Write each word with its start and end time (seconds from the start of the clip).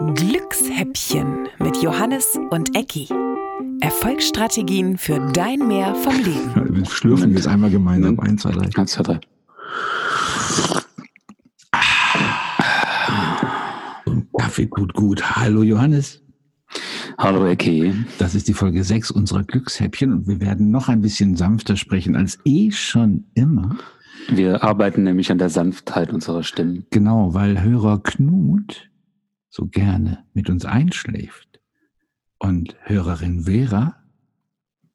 Glückshäppchen 0.00 1.46
mit 1.60 1.76
Johannes 1.76 2.36
und 2.50 2.76
Ecki. 2.76 3.08
Erfolgsstrategien 3.80 4.98
für 4.98 5.20
dein 5.32 5.68
Mehr 5.68 5.94
vom 5.94 6.16
Leben. 6.16 6.74
Wir 6.74 6.84
schlürfen 6.84 7.32
jetzt 7.32 7.46
einmal 7.46 7.70
gemeinsam. 7.70 8.18
Eins, 8.18 8.42
zwei, 8.42 8.50
drei. 8.50 8.68
Eins, 8.76 8.90
zwei, 8.90 9.02
drei. 9.04 9.20
Kaffee 14.36 14.66
gut, 14.66 14.94
gut. 14.94 15.36
Hallo 15.36 15.62
Johannes. 15.62 16.20
Hallo 17.16 17.46
Ecki. 17.46 17.94
Das 18.18 18.34
ist 18.34 18.48
die 18.48 18.54
Folge 18.54 18.82
6 18.82 19.12
unserer 19.12 19.44
Glückshäppchen 19.44 20.12
und 20.12 20.26
wir 20.26 20.40
werden 20.40 20.72
noch 20.72 20.88
ein 20.88 21.02
bisschen 21.02 21.36
sanfter 21.36 21.76
sprechen 21.76 22.16
als 22.16 22.40
eh 22.44 22.72
schon 22.72 23.26
immer. 23.34 23.76
Wir 24.28 24.64
arbeiten 24.64 25.04
nämlich 25.04 25.30
an 25.30 25.38
der 25.38 25.50
Sanftheit 25.50 26.12
unserer 26.12 26.42
Stimmen. 26.42 26.84
Genau, 26.90 27.32
weil 27.32 27.62
Hörer 27.62 28.02
Knut 28.02 28.90
so 29.54 29.66
gerne 29.66 30.24
mit 30.34 30.50
uns 30.50 30.64
einschläft 30.64 31.60
und 32.38 32.74
Hörerin 32.82 33.44
Vera 33.44 33.94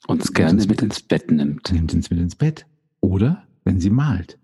uns 0.06 0.34
gerne 0.34 0.66
mit 0.66 0.82
ins 0.82 1.02
Bett 1.02 1.32
nimmt. 1.32 1.72
Nimmt 1.72 1.94
uns 1.94 2.10
mit 2.10 2.20
ins 2.20 2.36
Bett. 2.36 2.66
Oder 3.00 3.44
wenn 3.64 3.80
sie 3.80 3.90
malt. 3.90 4.38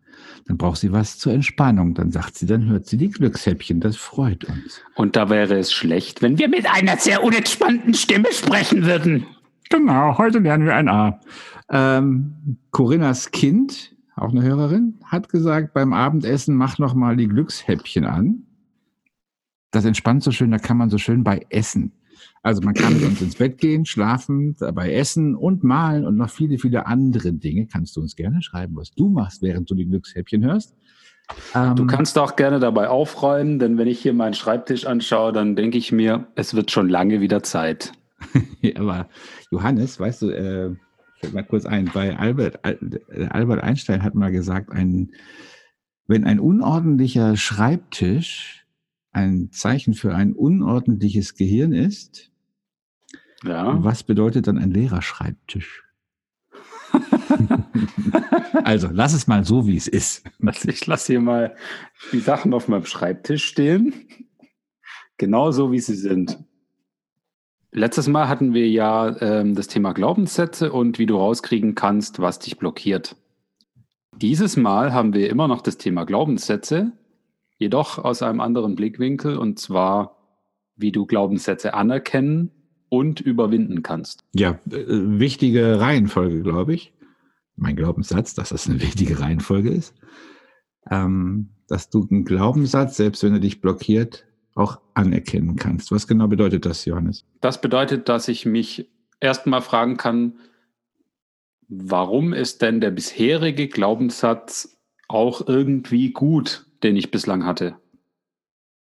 Dann 0.47 0.57
braucht 0.57 0.79
sie 0.79 0.93
was 0.93 1.17
zur 1.17 1.33
Entspannung. 1.33 1.95
Dann 1.95 2.11
sagt 2.11 2.37
sie, 2.37 2.45
dann 2.45 2.65
hört 2.65 2.85
sie 2.85 2.95
die 2.95 3.09
Glückshäppchen. 3.09 3.81
Das 3.81 3.97
freut 3.97 4.45
uns. 4.45 4.81
Und 4.95 5.17
da 5.17 5.29
wäre 5.29 5.55
es 5.55 5.73
schlecht, 5.73 6.21
wenn 6.21 6.39
wir 6.39 6.47
mit 6.47 6.65
einer 6.65 6.95
sehr 6.95 7.21
unentspannten 7.21 7.93
Stimme 7.93 8.31
sprechen 8.31 8.85
würden. 8.85 9.25
Genau, 9.69 10.17
heute 10.17 10.39
lernen 10.39 10.65
wir 10.65 10.75
ein 10.75 10.87
A. 10.87 11.19
Ähm, 11.69 12.57
Corinnas 12.71 13.31
Kind, 13.31 13.93
auch 14.15 14.29
eine 14.29 14.43
Hörerin, 14.43 14.97
hat 15.03 15.27
gesagt, 15.27 15.73
beim 15.73 15.91
Abendessen 15.91 16.55
mach 16.55 16.77
noch 16.77 16.93
mal 16.93 17.17
die 17.17 17.27
Glückshäppchen 17.27 18.05
an 18.05 18.45
das 19.75 19.85
entspannt 19.85 20.23
so 20.23 20.31
schön, 20.31 20.51
da 20.51 20.57
kann 20.57 20.77
man 20.77 20.89
so 20.89 20.97
schön 20.97 21.23
bei 21.23 21.45
essen. 21.49 21.91
Also 22.41 22.61
man 22.61 22.75
kann 22.75 22.93
mit 22.93 23.03
uns 23.03 23.21
ins 23.21 23.35
Bett 23.35 23.57
gehen, 23.57 23.85
schlafen, 23.85 24.55
dabei 24.59 24.93
essen 24.93 25.35
und 25.35 25.63
malen 25.63 26.05
und 26.05 26.15
noch 26.15 26.29
viele, 26.29 26.59
viele 26.59 26.85
andere 26.85 27.33
Dinge. 27.33 27.67
Kannst 27.67 27.95
du 27.97 28.01
uns 28.01 28.15
gerne 28.15 28.41
schreiben, 28.41 28.75
was 28.75 28.91
du 28.91 29.09
machst, 29.09 29.41
während 29.41 29.69
du 29.69 29.75
die 29.75 29.87
Glückshäppchen 29.87 30.45
hörst. 30.45 30.75
Ähm, 31.55 31.75
du 31.75 31.87
kannst 31.87 32.17
auch 32.19 32.35
gerne 32.35 32.59
dabei 32.59 32.87
aufräumen, 32.87 33.57
denn 33.57 33.77
wenn 33.77 33.87
ich 33.87 33.99
hier 33.99 34.13
meinen 34.13 34.35
Schreibtisch 34.35 34.85
anschaue, 34.85 35.33
dann 35.33 35.55
denke 35.55 35.77
ich 35.77 35.91
mir, 35.91 36.27
es 36.35 36.53
wird 36.53 36.69
schon 36.71 36.87
lange 36.87 37.19
wieder 37.19 37.41
Zeit. 37.41 37.93
Aber 38.75 39.09
Johannes, 39.49 39.99
weißt 39.99 40.21
du, 40.21 40.29
äh, 40.29 40.75
fällt 41.19 41.33
mal 41.33 41.43
kurz 41.43 41.65
ein, 41.65 41.89
bei 41.93 42.15
Albert, 42.15 42.59
äh, 42.63 43.25
Albert 43.29 43.63
Einstein 43.63 44.03
hat 44.03 44.13
mal 44.13 44.31
gesagt, 44.31 44.71
ein, 44.71 45.11
wenn 46.07 46.25
ein 46.25 46.39
unordentlicher 46.39 47.35
Schreibtisch 47.35 48.64
ein 49.15 49.49
Zeichen 49.51 49.93
für 49.93 50.13
ein 50.13 50.33
unordentliches 50.33 51.35
Gehirn 51.35 51.71
ist, 51.71 52.31
ja. 53.43 53.81
was 53.83 54.03
bedeutet 54.03 54.47
dann 54.47 54.57
ein 54.57 54.71
leerer 54.71 55.01
Schreibtisch? 55.01 55.83
also, 58.63 58.89
lass 58.91 59.13
es 59.13 59.27
mal 59.27 59.45
so, 59.45 59.67
wie 59.67 59.77
es 59.77 59.87
ist. 59.87 60.25
Also 60.45 60.69
ich 60.69 60.85
lasse 60.85 61.13
hier 61.13 61.21
mal 61.21 61.55
die 62.11 62.19
Sachen 62.19 62.53
auf 62.53 62.67
meinem 62.67 62.85
Schreibtisch 62.85 63.45
stehen. 63.45 63.93
Genau 65.17 65.51
so, 65.51 65.71
wie 65.71 65.79
sie 65.79 65.95
sind. 65.95 66.37
Letztes 67.71 68.07
Mal 68.07 68.27
hatten 68.27 68.53
wir 68.53 68.69
ja 68.69 69.15
ähm, 69.21 69.55
das 69.55 69.67
Thema 69.67 69.93
Glaubenssätze 69.93 70.71
und 70.71 70.99
wie 70.99 71.05
du 71.05 71.17
rauskriegen 71.17 71.75
kannst, 71.75 72.19
was 72.19 72.39
dich 72.39 72.57
blockiert. 72.57 73.15
Dieses 74.17 74.55
Mal 74.55 74.93
haben 74.93 75.13
wir 75.13 75.29
immer 75.29 75.47
noch 75.47 75.61
das 75.61 75.77
Thema 75.77 76.05
Glaubenssätze, 76.05 76.93
jedoch 77.57 77.97
aus 77.97 78.21
einem 78.21 78.41
anderen 78.41 78.75
Blickwinkel 78.75 79.37
und 79.37 79.59
zwar, 79.59 80.17
wie 80.75 80.91
du 80.91 81.05
Glaubenssätze 81.05 81.73
anerkennen 81.73 82.51
und 82.89 83.19
überwinden 83.21 83.83
kannst. 83.83 84.23
Ja, 84.33 84.59
äh, 84.69 84.85
wichtige 84.87 85.79
Reihenfolge, 85.79 86.41
glaube 86.41 86.73
ich. 86.73 86.93
Mein 87.55 87.75
Glaubenssatz, 87.75 88.33
dass 88.33 88.49
das 88.49 88.67
eine 88.67 88.81
wichtige 88.81 89.19
Reihenfolge 89.19 89.69
ist. 89.69 89.95
Ähm, 90.91 91.49
dass 91.67 91.89
du 91.89 92.05
einen 92.09 92.25
Glaubenssatz, 92.25 92.97
selbst 92.97 93.23
wenn 93.23 93.33
er 93.33 93.39
dich 93.39 93.61
blockiert, 93.61 94.25
auch 94.53 94.79
anerkennen 94.93 95.55
kannst. 95.55 95.91
Was 95.91 96.07
genau 96.07 96.27
bedeutet 96.27 96.65
das, 96.65 96.85
Johannes? 96.85 97.25
Das 97.41 97.59
bedeutet, 97.59 98.07
dass 98.07 98.27
ich 98.27 98.45
mich 98.45 98.89
erstmal 99.19 99.61
fragen 99.61 99.97
kann, 99.97 100.37
warum 101.67 102.33
ist 102.33 102.61
denn 102.61 102.79
der 102.79 102.91
bisherige 102.91 103.67
Glaubenssatz 103.67 104.77
auch 105.07 105.47
irgendwie 105.47 106.11
gut? 106.11 106.65
Den 106.83 106.95
ich 106.95 107.11
bislang 107.11 107.45
hatte. 107.45 107.75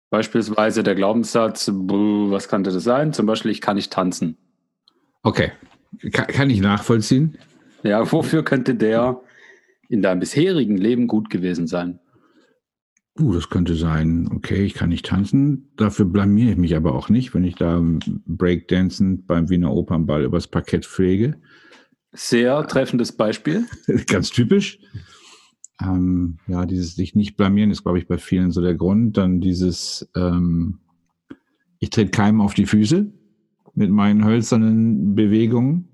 Beispielsweise 0.09 0.83
der 0.83 0.95
Glaubenssatz, 0.95 1.69
was 1.73 2.47
könnte 2.47 2.71
das 2.71 2.83
sein? 2.83 3.13
Zum 3.13 3.25
Beispiel, 3.25 3.51
ich 3.51 3.61
kann 3.61 3.75
nicht 3.75 3.91
tanzen. 3.91 4.37
Okay, 5.23 5.51
kann, 6.13 6.27
kann 6.27 6.49
ich 6.49 6.61
nachvollziehen. 6.61 7.37
Ja, 7.83 8.09
wofür 8.11 8.43
könnte 8.43 8.75
der 8.75 9.21
in 9.89 10.01
deinem 10.01 10.19
bisherigen 10.19 10.77
Leben 10.77 11.07
gut 11.07 11.29
gewesen 11.29 11.67
sein? 11.67 11.99
Uh, 13.19 13.33
das 13.33 13.49
könnte 13.49 13.75
sein, 13.75 14.29
okay, 14.33 14.63
ich 14.63 14.75
kann 14.75 14.89
nicht 14.89 15.07
tanzen, 15.07 15.71
dafür 15.75 16.05
blamiere 16.05 16.51
ich 16.51 16.57
mich 16.57 16.75
aber 16.75 16.93
auch 16.93 17.09
nicht, 17.09 17.33
wenn 17.33 17.43
ich 17.43 17.55
da 17.55 17.81
Breakdancen 18.27 19.25
beim 19.25 19.49
Wiener 19.49 19.73
Opernball 19.73 20.23
übers 20.23 20.47
Parkett 20.47 20.85
pflege. 20.85 21.35
Sehr 22.11 22.65
treffendes 22.67 23.11
Beispiel. 23.11 23.65
Ganz 24.07 24.29
typisch. 24.29 24.79
Ähm, 25.81 26.37
ja, 26.47 26.65
dieses 26.65 26.95
sich 26.95 27.15
nicht 27.15 27.37
blamieren 27.37 27.71
ist, 27.71 27.83
glaube 27.83 27.99
ich, 27.99 28.07
bei 28.07 28.17
vielen 28.17 28.51
so 28.51 28.61
der 28.61 28.75
Grund. 28.75 29.17
Dann 29.17 29.41
dieses, 29.41 30.09
ähm, 30.15 30.79
ich 31.79 31.89
trete 31.89 32.11
keinem 32.11 32.41
auf 32.41 32.53
die 32.53 32.65
Füße 32.65 33.11
mit 33.75 33.91
meinen 33.91 34.25
hölzernen 34.25 35.13
Bewegungen. 35.13 35.89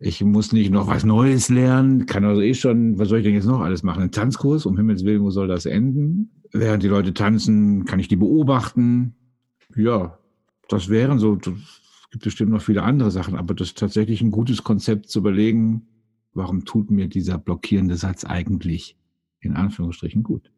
Ich 0.00 0.22
muss 0.22 0.52
nicht 0.52 0.70
noch 0.70 0.86
was 0.86 1.04
Neues 1.04 1.48
lernen, 1.48 2.06
kann 2.06 2.24
also 2.24 2.40
eh 2.40 2.54
schon, 2.54 2.98
was 2.98 3.08
soll 3.08 3.18
ich 3.18 3.24
denn 3.24 3.34
jetzt 3.34 3.46
noch 3.46 3.60
alles 3.60 3.82
machen? 3.82 4.02
Ein 4.02 4.12
Tanzkurs, 4.12 4.64
um 4.64 4.76
Himmels 4.76 5.04
Willen, 5.04 5.22
wo 5.22 5.30
soll 5.30 5.48
das 5.48 5.66
enden? 5.66 6.30
Während 6.52 6.84
die 6.84 6.88
Leute 6.88 7.14
tanzen, 7.14 7.84
kann 7.84 7.98
ich 7.98 8.06
die 8.06 8.16
beobachten. 8.16 9.16
Ja, 9.74 10.18
das 10.68 10.88
wären 10.88 11.18
so, 11.18 11.36
es 11.36 12.10
gibt 12.12 12.24
bestimmt 12.24 12.52
noch 12.52 12.62
viele 12.62 12.84
andere 12.84 13.10
Sachen, 13.10 13.34
aber 13.34 13.54
das 13.54 13.68
ist 13.68 13.78
tatsächlich 13.78 14.20
ein 14.20 14.30
gutes 14.30 14.62
Konzept 14.62 15.08
zu 15.08 15.18
überlegen, 15.18 15.88
warum 16.38 16.64
tut 16.64 16.90
mir 16.90 17.08
dieser 17.08 17.36
blockierende 17.36 17.96
Satz 17.96 18.24
eigentlich 18.24 18.96
in 19.40 19.54
Anführungsstrichen 19.54 20.22
gut? 20.22 20.50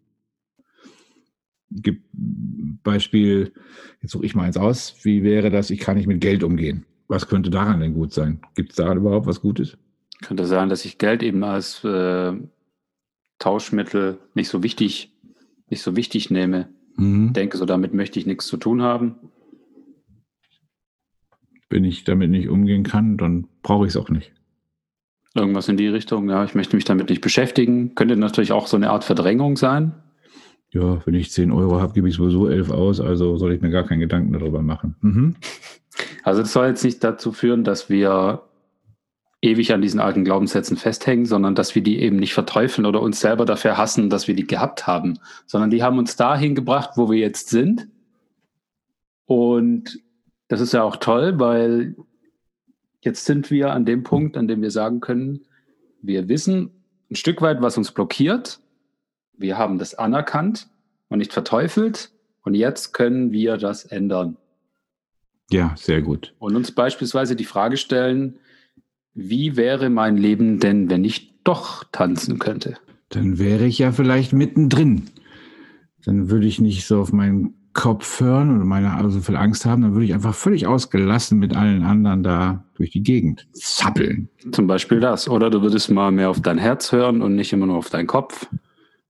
Gibt 1.70 2.04
Beispiel, 2.12 3.52
jetzt 4.00 4.12
suche 4.12 4.26
ich 4.26 4.34
mal 4.34 4.44
eins 4.44 4.56
aus, 4.56 4.96
wie 5.02 5.22
wäre 5.22 5.50
das, 5.50 5.70
ich 5.70 5.80
kann 5.80 5.96
nicht 5.96 6.06
mit 6.06 6.20
Geld 6.20 6.44
umgehen? 6.44 6.84
Was 7.08 7.26
könnte 7.26 7.50
daran 7.50 7.80
denn 7.80 7.94
gut 7.94 8.12
sein? 8.12 8.40
Gibt 8.54 8.70
es 8.70 8.76
daran 8.76 8.98
überhaupt 8.98 9.26
was 9.26 9.40
Gutes? 9.40 9.76
Könnte 10.22 10.46
sein, 10.46 10.68
dass 10.68 10.84
ich 10.84 10.98
Geld 10.98 11.22
eben 11.22 11.42
als 11.42 11.82
äh, 11.82 12.32
Tauschmittel 13.38 14.18
nicht 14.34 14.48
so 14.48 14.62
wichtig, 14.62 15.12
nicht 15.68 15.82
so 15.82 15.96
wichtig 15.96 16.30
nehme. 16.30 16.68
Mhm. 16.96 17.32
Denke, 17.32 17.56
so 17.56 17.64
damit 17.64 17.94
möchte 17.94 18.18
ich 18.18 18.26
nichts 18.26 18.46
zu 18.46 18.58
tun 18.58 18.82
haben. 18.82 19.16
Wenn 21.70 21.84
ich 21.84 22.04
damit 22.04 22.30
nicht 22.30 22.48
umgehen 22.48 22.82
kann, 22.82 23.16
dann 23.16 23.48
brauche 23.62 23.86
ich 23.86 23.90
es 23.90 23.96
auch 23.96 24.10
nicht. 24.10 24.32
Irgendwas 25.34 25.68
in 25.68 25.76
die 25.76 25.88
Richtung, 25.88 26.28
ja, 26.28 26.44
ich 26.44 26.54
möchte 26.54 26.74
mich 26.76 26.84
damit 26.84 27.08
nicht 27.08 27.20
beschäftigen. 27.20 27.94
Könnte 27.94 28.16
natürlich 28.16 28.52
auch 28.52 28.66
so 28.66 28.76
eine 28.76 28.90
Art 28.90 29.04
Verdrängung 29.04 29.56
sein. 29.56 29.92
Ja, 30.72 31.04
wenn 31.04 31.14
ich 31.14 31.30
10 31.30 31.50
Euro 31.52 31.80
habe, 31.80 31.92
gebe 31.92 32.08
ich 32.08 32.14
sowieso 32.14 32.48
11 32.48 32.70
aus, 32.70 33.00
also 33.00 33.36
soll 33.36 33.52
ich 33.52 33.60
mir 33.60 33.70
gar 33.70 33.84
keinen 33.84 34.00
Gedanken 34.00 34.32
darüber 34.32 34.62
machen. 34.62 34.96
Mhm. 35.00 35.36
Also 36.22 36.42
das 36.42 36.52
soll 36.52 36.66
jetzt 36.66 36.84
nicht 36.84 37.02
dazu 37.02 37.32
führen, 37.32 37.64
dass 37.64 37.90
wir 37.90 38.42
ewig 39.42 39.72
an 39.72 39.82
diesen 39.82 40.00
alten 40.00 40.24
Glaubenssätzen 40.24 40.76
festhängen, 40.76 41.26
sondern 41.26 41.54
dass 41.54 41.74
wir 41.74 41.82
die 41.82 42.00
eben 42.00 42.16
nicht 42.16 42.34
verteufeln 42.34 42.86
oder 42.86 43.00
uns 43.00 43.20
selber 43.20 43.44
dafür 43.46 43.78
hassen, 43.78 44.10
dass 44.10 44.28
wir 44.28 44.34
die 44.34 44.46
gehabt 44.46 44.86
haben, 44.86 45.18
sondern 45.46 45.70
die 45.70 45.82
haben 45.82 45.98
uns 45.98 46.16
dahin 46.16 46.54
gebracht, 46.54 46.90
wo 46.96 47.10
wir 47.10 47.18
jetzt 47.18 47.48
sind. 47.48 47.88
Und 49.26 50.00
das 50.48 50.60
ist 50.60 50.72
ja 50.72 50.82
auch 50.82 50.96
toll, 50.96 51.38
weil 51.38 51.96
Jetzt 53.02 53.24
sind 53.24 53.50
wir 53.50 53.72
an 53.72 53.84
dem 53.84 54.02
Punkt, 54.02 54.36
an 54.36 54.48
dem 54.48 54.62
wir 54.62 54.70
sagen 54.70 55.00
können, 55.00 55.40
wir 56.02 56.28
wissen 56.28 56.70
ein 57.10 57.16
Stück 57.16 57.42
weit, 57.42 57.60
was 57.62 57.76
uns 57.76 57.92
blockiert. 57.92 58.60
Wir 59.36 59.58
haben 59.58 59.78
das 59.78 59.94
anerkannt 59.94 60.68
und 61.08 61.18
nicht 61.18 61.32
verteufelt. 61.32 62.10
Und 62.42 62.54
jetzt 62.54 62.92
können 62.92 63.32
wir 63.32 63.56
das 63.56 63.84
ändern. 63.84 64.36
Ja, 65.50 65.74
sehr 65.76 66.00
gut. 66.02 66.34
Und 66.38 66.56
uns 66.56 66.72
beispielsweise 66.72 67.36
die 67.36 67.44
Frage 67.44 67.76
stellen, 67.76 68.38
wie 69.14 69.56
wäre 69.56 69.90
mein 69.90 70.16
Leben 70.16 70.60
denn, 70.60 70.88
wenn 70.88 71.04
ich 71.04 71.42
doch 71.42 71.84
tanzen 71.90 72.38
könnte? 72.38 72.76
Dann 73.08 73.38
wäre 73.38 73.66
ich 73.66 73.78
ja 73.78 73.92
vielleicht 73.92 74.32
mittendrin. 74.32 75.06
Dann 76.04 76.30
würde 76.30 76.46
ich 76.46 76.60
nicht 76.60 76.86
so 76.86 77.00
auf 77.00 77.12
meinen 77.12 77.54
Kopf 77.72 78.20
hören 78.20 78.50
und 78.50 78.66
meine 78.66 78.94
also 78.94 79.10
so 79.10 79.20
viel 79.20 79.36
Angst 79.36 79.64
haben, 79.64 79.82
dann 79.82 79.92
würde 79.92 80.04
ich 80.04 80.14
einfach 80.14 80.34
völlig 80.34 80.66
ausgelassen 80.66 81.38
mit 81.38 81.56
allen 81.56 81.84
anderen 81.84 82.22
da 82.22 82.64
durch 82.74 82.90
die 82.90 83.02
Gegend 83.02 83.46
zappeln. 83.52 84.28
Zum 84.50 84.66
Beispiel 84.66 85.00
das. 85.00 85.28
Oder 85.28 85.50
du 85.50 85.62
würdest 85.62 85.90
mal 85.90 86.10
mehr 86.10 86.30
auf 86.30 86.40
dein 86.40 86.58
Herz 86.58 86.90
hören 86.92 87.22
und 87.22 87.36
nicht 87.36 87.52
immer 87.52 87.66
nur 87.66 87.76
auf 87.76 87.90
deinen 87.90 88.08
Kopf. 88.08 88.48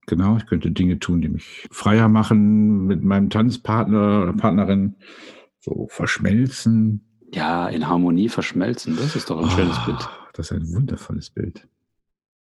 Genau, 0.06 0.36
ich 0.36 0.46
könnte 0.46 0.70
Dinge 0.70 0.98
tun, 0.98 1.20
die 1.20 1.28
mich 1.28 1.68
freier 1.70 2.08
machen, 2.08 2.86
mit 2.86 3.02
meinem 3.02 3.30
Tanzpartner 3.30 4.22
oder 4.22 4.32
Partnerin 4.32 4.96
so 5.60 5.86
verschmelzen. 5.90 7.04
Ja, 7.32 7.68
in 7.68 7.86
Harmonie 7.86 8.28
verschmelzen, 8.28 8.96
das 8.96 9.14
ist 9.14 9.30
doch 9.30 9.38
ein 9.38 9.44
oh, 9.44 9.50
schönes 9.50 9.78
Bild. 9.84 10.08
Das 10.34 10.50
ist 10.50 10.56
ein 10.56 10.74
wundervolles 10.74 11.30
Bild. 11.30 11.66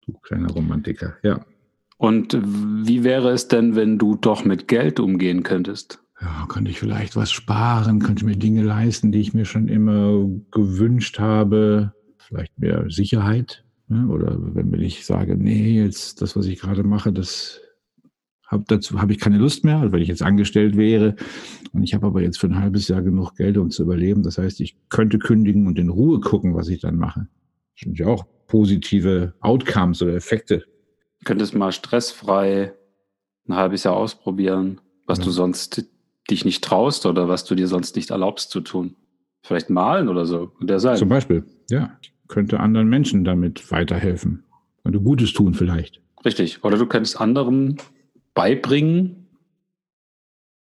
Du 0.06 0.12
kleiner 0.12 0.50
Romantiker, 0.50 1.16
ja. 1.22 1.44
Und 1.98 2.38
wie 2.40 3.02
wäre 3.02 3.30
es 3.30 3.48
denn, 3.48 3.74
wenn 3.74 3.98
du 3.98 4.14
doch 4.14 4.44
mit 4.44 4.68
Geld 4.68 5.00
umgehen 5.00 5.42
könntest? 5.42 6.00
Ja, 6.20 6.46
könnte 6.48 6.70
ich 6.70 6.78
vielleicht 6.78 7.16
was 7.16 7.30
sparen, 7.32 7.98
könnte 7.98 8.24
mir 8.24 8.36
Dinge 8.36 8.62
leisten, 8.62 9.12
die 9.12 9.20
ich 9.20 9.34
mir 9.34 9.44
schon 9.44 9.68
immer 9.68 10.26
gewünscht 10.52 11.18
habe. 11.18 11.92
Vielleicht 12.18 12.56
mehr 12.58 12.84
Sicherheit. 12.88 13.64
Ne? 13.88 14.06
Oder 14.08 14.36
wenn 14.38 14.72
ich 14.74 15.06
sage, 15.06 15.36
nee, 15.36 15.82
jetzt 15.82 16.22
das, 16.22 16.36
was 16.36 16.46
ich 16.46 16.60
gerade 16.60 16.84
mache, 16.84 17.12
das 17.12 17.60
hab, 18.46 18.66
dazu 18.68 19.00
habe 19.00 19.12
ich 19.12 19.18
keine 19.18 19.38
Lust 19.38 19.64
mehr, 19.64 19.78
also 19.78 19.92
wenn 19.92 20.02
ich 20.02 20.08
jetzt 20.08 20.22
angestellt 20.22 20.76
wäre. 20.76 21.16
Und 21.72 21.82
ich 21.82 21.94
habe 21.94 22.06
aber 22.06 22.22
jetzt 22.22 22.38
für 22.38 22.46
ein 22.46 22.60
halbes 22.60 22.86
Jahr 22.86 23.02
genug 23.02 23.34
Geld, 23.34 23.58
um 23.58 23.70
zu 23.70 23.82
überleben. 23.82 24.22
Das 24.22 24.38
heißt, 24.38 24.60
ich 24.60 24.76
könnte 24.88 25.18
kündigen 25.18 25.66
und 25.66 25.78
in 25.78 25.88
Ruhe 25.88 26.20
gucken, 26.20 26.54
was 26.54 26.68
ich 26.68 26.80
dann 26.80 26.96
mache. 26.96 27.26
Das 27.74 27.84
sind 27.84 27.98
ja 27.98 28.06
auch 28.06 28.24
positive 28.46 29.34
Outcomes 29.40 30.00
oder 30.00 30.14
Effekte 30.14 30.64
könntest 31.24 31.54
mal 31.54 31.72
stressfrei 31.72 32.74
ein 33.48 33.54
halbes 33.56 33.84
Jahr 33.84 33.96
ausprobieren, 33.96 34.80
was 35.06 35.18
ja. 35.18 35.24
du 35.24 35.30
sonst 35.30 35.84
dich 36.30 36.44
nicht 36.44 36.62
traust 36.62 37.06
oder 37.06 37.28
was 37.28 37.44
du 37.44 37.54
dir 37.54 37.66
sonst 37.66 37.96
nicht 37.96 38.10
erlaubst 38.10 38.50
zu 38.50 38.60
tun. 38.60 38.96
Vielleicht 39.42 39.70
malen 39.70 40.08
oder 40.08 40.26
so. 40.26 40.52
Der 40.60 40.80
sein. 40.80 40.96
Zum 40.96 41.08
Beispiel, 41.08 41.44
ja. 41.70 41.98
Könnte 42.26 42.60
anderen 42.60 42.88
Menschen 42.88 43.24
damit 43.24 43.70
weiterhelfen. 43.70 44.44
Und 44.82 44.92
du 44.92 45.00
Gutes 45.00 45.32
tun 45.32 45.54
vielleicht. 45.54 46.02
Richtig. 46.24 46.62
Oder 46.62 46.76
du 46.76 46.86
könntest 46.86 47.20
anderen 47.20 47.78
beibringen, 48.34 49.28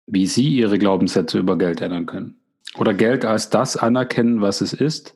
wie 0.07 0.25
sie 0.25 0.49
ihre 0.55 0.79
Glaubenssätze 0.79 1.37
über 1.37 1.57
Geld 1.57 1.81
ändern 1.81 2.07
können. 2.07 2.35
Oder 2.77 2.93
Geld 2.93 3.25
als 3.25 3.49
das 3.49 3.77
anerkennen, 3.77 4.41
was 4.41 4.61
es 4.61 4.73
ist. 4.73 5.15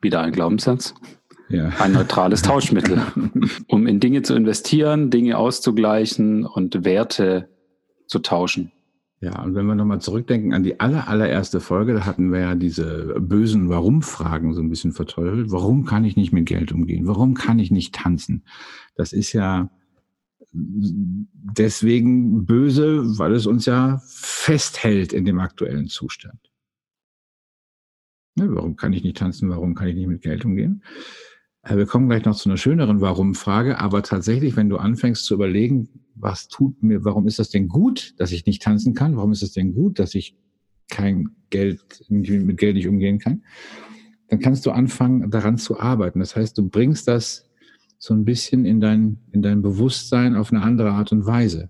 Wieder 0.00 0.20
ein 0.20 0.32
Glaubenssatz. 0.32 0.94
Ja. 1.52 1.68
Ein 1.78 1.92
neutrales 1.92 2.42
Tauschmittel, 2.42 3.02
um 3.68 3.86
in 3.86 4.00
Dinge 4.00 4.22
zu 4.22 4.34
investieren, 4.34 5.10
Dinge 5.10 5.36
auszugleichen 5.36 6.46
und 6.46 6.84
Werte 6.84 7.50
zu 8.06 8.20
tauschen. 8.20 8.72
Ja, 9.20 9.40
und 9.42 9.54
wenn 9.54 9.66
wir 9.66 9.76
nochmal 9.76 10.00
zurückdenken 10.00 10.52
an 10.52 10.64
die 10.64 10.80
aller, 10.80 11.06
allererste 11.06 11.60
Folge, 11.60 11.94
da 11.94 12.06
hatten 12.06 12.32
wir 12.32 12.40
ja 12.40 12.54
diese 12.56 13.20
bösen 13.20 13.68
Warum-Fragen 13.68 14.52
so 14.54 14.60
ein 14.60 14.68
bisschen 14.68 14.92
verteufelt. 14.92 15.52
Warum 15.52 15.84
kann 15.84 16.04
ich 16.04 16.16
nicht 16.16 16.32
mit 16.32 16.46
Geld 16.46 16.72
umgehen? 16.72 17.06
Warum 17.06 17.34
kann 17.34 17.60
ich 17.60 17.70
nicht 17.70 17.94
tanzen? 17.94 18.44
Das 18.96 19.12
ist 19.12 19.32
ja 19.32 19.70
deswegen 20.52 22.46
böse, 22.46 23.18
weil 23.18 23.32
es 23.34 23.46
uns 23.46 23.64
ja 23.66 24.02
festhält 24.06 25.12
in 25.12 25.24
dem 25.24 25.38
aktuellen 25.38 25.86
Zustand. 25.86 26.50
Ja, 28.36 28.46
warum 28.48 28.76
kann 28.76 28.92
ich 28.92 29.04
nicht 29.04 29.18
tanzen? 29.18 29.50
Warum 29.50 29.74
kann 29.74 29.88
ich 29.88 29.94
nicht 29.94 30.08
mit 30.08 30.22
Geld 30.22 30.44
umgehen? 30.44 30.82
Wir 31.68 31.86
kommen 31.86 32.08
gleich 32.08 32.24
noch 32.24 32.34
zu 32.34 32.48
einer 32.48 32.56
schöneren 32.56 33.00
Warum-Frage, 33.00 33.78
aber 33.78 34.02
tatsächlich, 34.02 34.56
wenn 34.56 34.68
du 34.68 34.78
anfängst 34.78 35.24
zu 35.24 35.34
überlegen, 35.34 35.88
was 36.16 36.48
tut 36.48 36.82
mir, 36.82 37.04
warum 37.04 37.28
ist 37.28 37.38
das 37.38 37.50
denn 37.50 37.68
gut, 37.68 38.14
dass 38.18 38.32
ich 38.32 38.46
nicht 38.46 38.62
tanzen 38.62 38.94
kann? 38.94 39.16
Warum 39.16 39.30
ist 39.30 39.44
es 39.44 39.52
denn 39.52 39.72
gut, 39.72 40.00
dass 40.00 40.16
ich 40.16 40.36
kein 40.90 41.28
Geld, 41.50 41.80
mit 42.08 42.58
Geld 42.58 42.74
nicht 42.74 42.88
umgehen 42.88 43.20
kann? 43.20 43.44
Dann 44.26 44.40
kannst 44.40 44.66
du 44.66 44.72
anfangen, 44.72 45.30
daran 45.30 45.56
zu 45.56 45.78
arbeiten. 45.78 46.18
Das 46.18 46.34
heißt, 46.34 46.58
du 46.58 46.68
bringst 46.68 47.06
das 47.06 47.48
so 47.98 48.12
ein 48.12 48.24
bisschen 48.24 48.64
in 48.64 48.80
dein, 48.80 49.18
in 49.30 49.42
dein 49.42 49.62
Bewusstsein 49.62 50.34
auf 50.34 50.52
eine 50.52 50.62
andere 50.62 50.90
Art 50.90 51.12
und 51.12 51.26
Weise. 51.26 51.68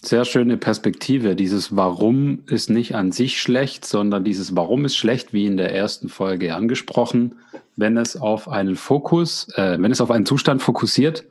Sehr 0.00 0.24
schöne 0.24 0.56
Perspektive. 0.56 1.34
Dieses 1.34 1.74
Warum 1.74 2.44
ist 2.46 2.70
nicht 2.70 2.94
an 2.94 3.10
sich 3.10 3.42
schlecht, 3.42 3.84
sondern 3.84 4.22
dieses 4.22 4.54
Warum 4.54 4.84
ist 4.84 4.96
schlecht, 4.96 5.32
wie 5.32 5.46
in 5.46 5.56
der 5.56 5.74
ersten 5.74 6.08
Folge 6.08 6.54
angesprochen, 6.54 7.34
wenn 7.76 7.96
es 7.96 8.16
auf 8.16 8.48
einen 8.48 8.76
Fokus, 8.76 9.48
äh, 9.56 9.76
wenn 9.80 9.90
es 9.90 10.00
auf 10.00 10.10
einen 10.12 10.24
Zustand 10.24 10.62
fokussiert, 10.62 11.24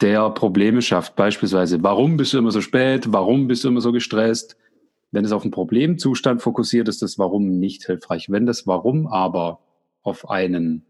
der 0.00 0.30
Probleme 0.30 0.82
schafft. 0.82 1.16
Beispielsweise, 1.16 1.82
warum 1.82 2.16
bist 2.16 2.32
du 2.32 2.38
immer 2.38 2.52
so 2.52 2.60
spät? 2.60 3.12
Warum 3.12 3.48
bist 3.48 3.64
du 3.64 3.68
immer 3.68 3.80
so 3.80 3.92
gestresst? 3.92 4.56
Wenn 5.10 5.24
es 5.24 5.32
auf 5.32 5.42
einen 5.42 5.50
Problemzustand 5.50 6.42
fokussiert, 6.42 6.88
ist 6.88 7.02
das 7.02 7.18
Warum 7.18 7.58
nicht 7.58 7.84
hilfreich. 7.84 8.30
Wenn 8.30 8.46
das 8.46 8.66
Warum 8.66 9.06
aber 9.08 9.60
auf 10.02 10.30
einen 10.30 10.84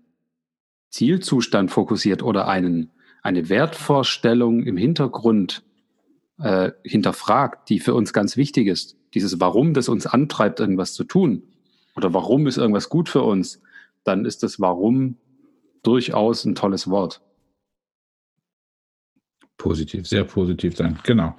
Zielzustand 0.90 1.70
fokussiert 1.70 2.22
oder 2.22 2.46
einen, 2.46 2.90
eine 3.22 3.48
Wertvorstellung 3.48 4.62
im 4.62 4.76
Hintergrund 4.76 5.62
äh, 6.42 6.72
hinterfragt, 6.84 7.68
die 7.68 7.80
für 7.80 7.94
uns 7.94 8.12
ganz 8.12 8.36
wichtig 8.36 8.66
ist. 8.66 8.96
Dieses 9.14 9.40
Warum, 9.40 9.74
das 9.74 9.88
uns 9.88 10.06
antreibt, 10.06 10.60
irgendwas 10.60 10.94
zu 10.94 11.04
tun 11.04 11.42
oder 11.96 12.12
warum 12.14 12.46
ist 12.46 12.56
irgendwas 12.56 12.88
gut 12.88 13.08
für 13.08 13.22
uns, 13.22 13.60
dann 14.04 14.24
ist 14.24 14.42
das 14.42 14.60
Warum 14.60 15.16
durchaus 15.82 16.44
ein 16.44 16.54
tolles 16.54 16.88
Wort. 16.88 17.20
Positiv, 19.58 20.08
sehr 20.08 20.24
positiv 20.24 20.76
sein. 20.76 20.98
Genau. 21.04 21.36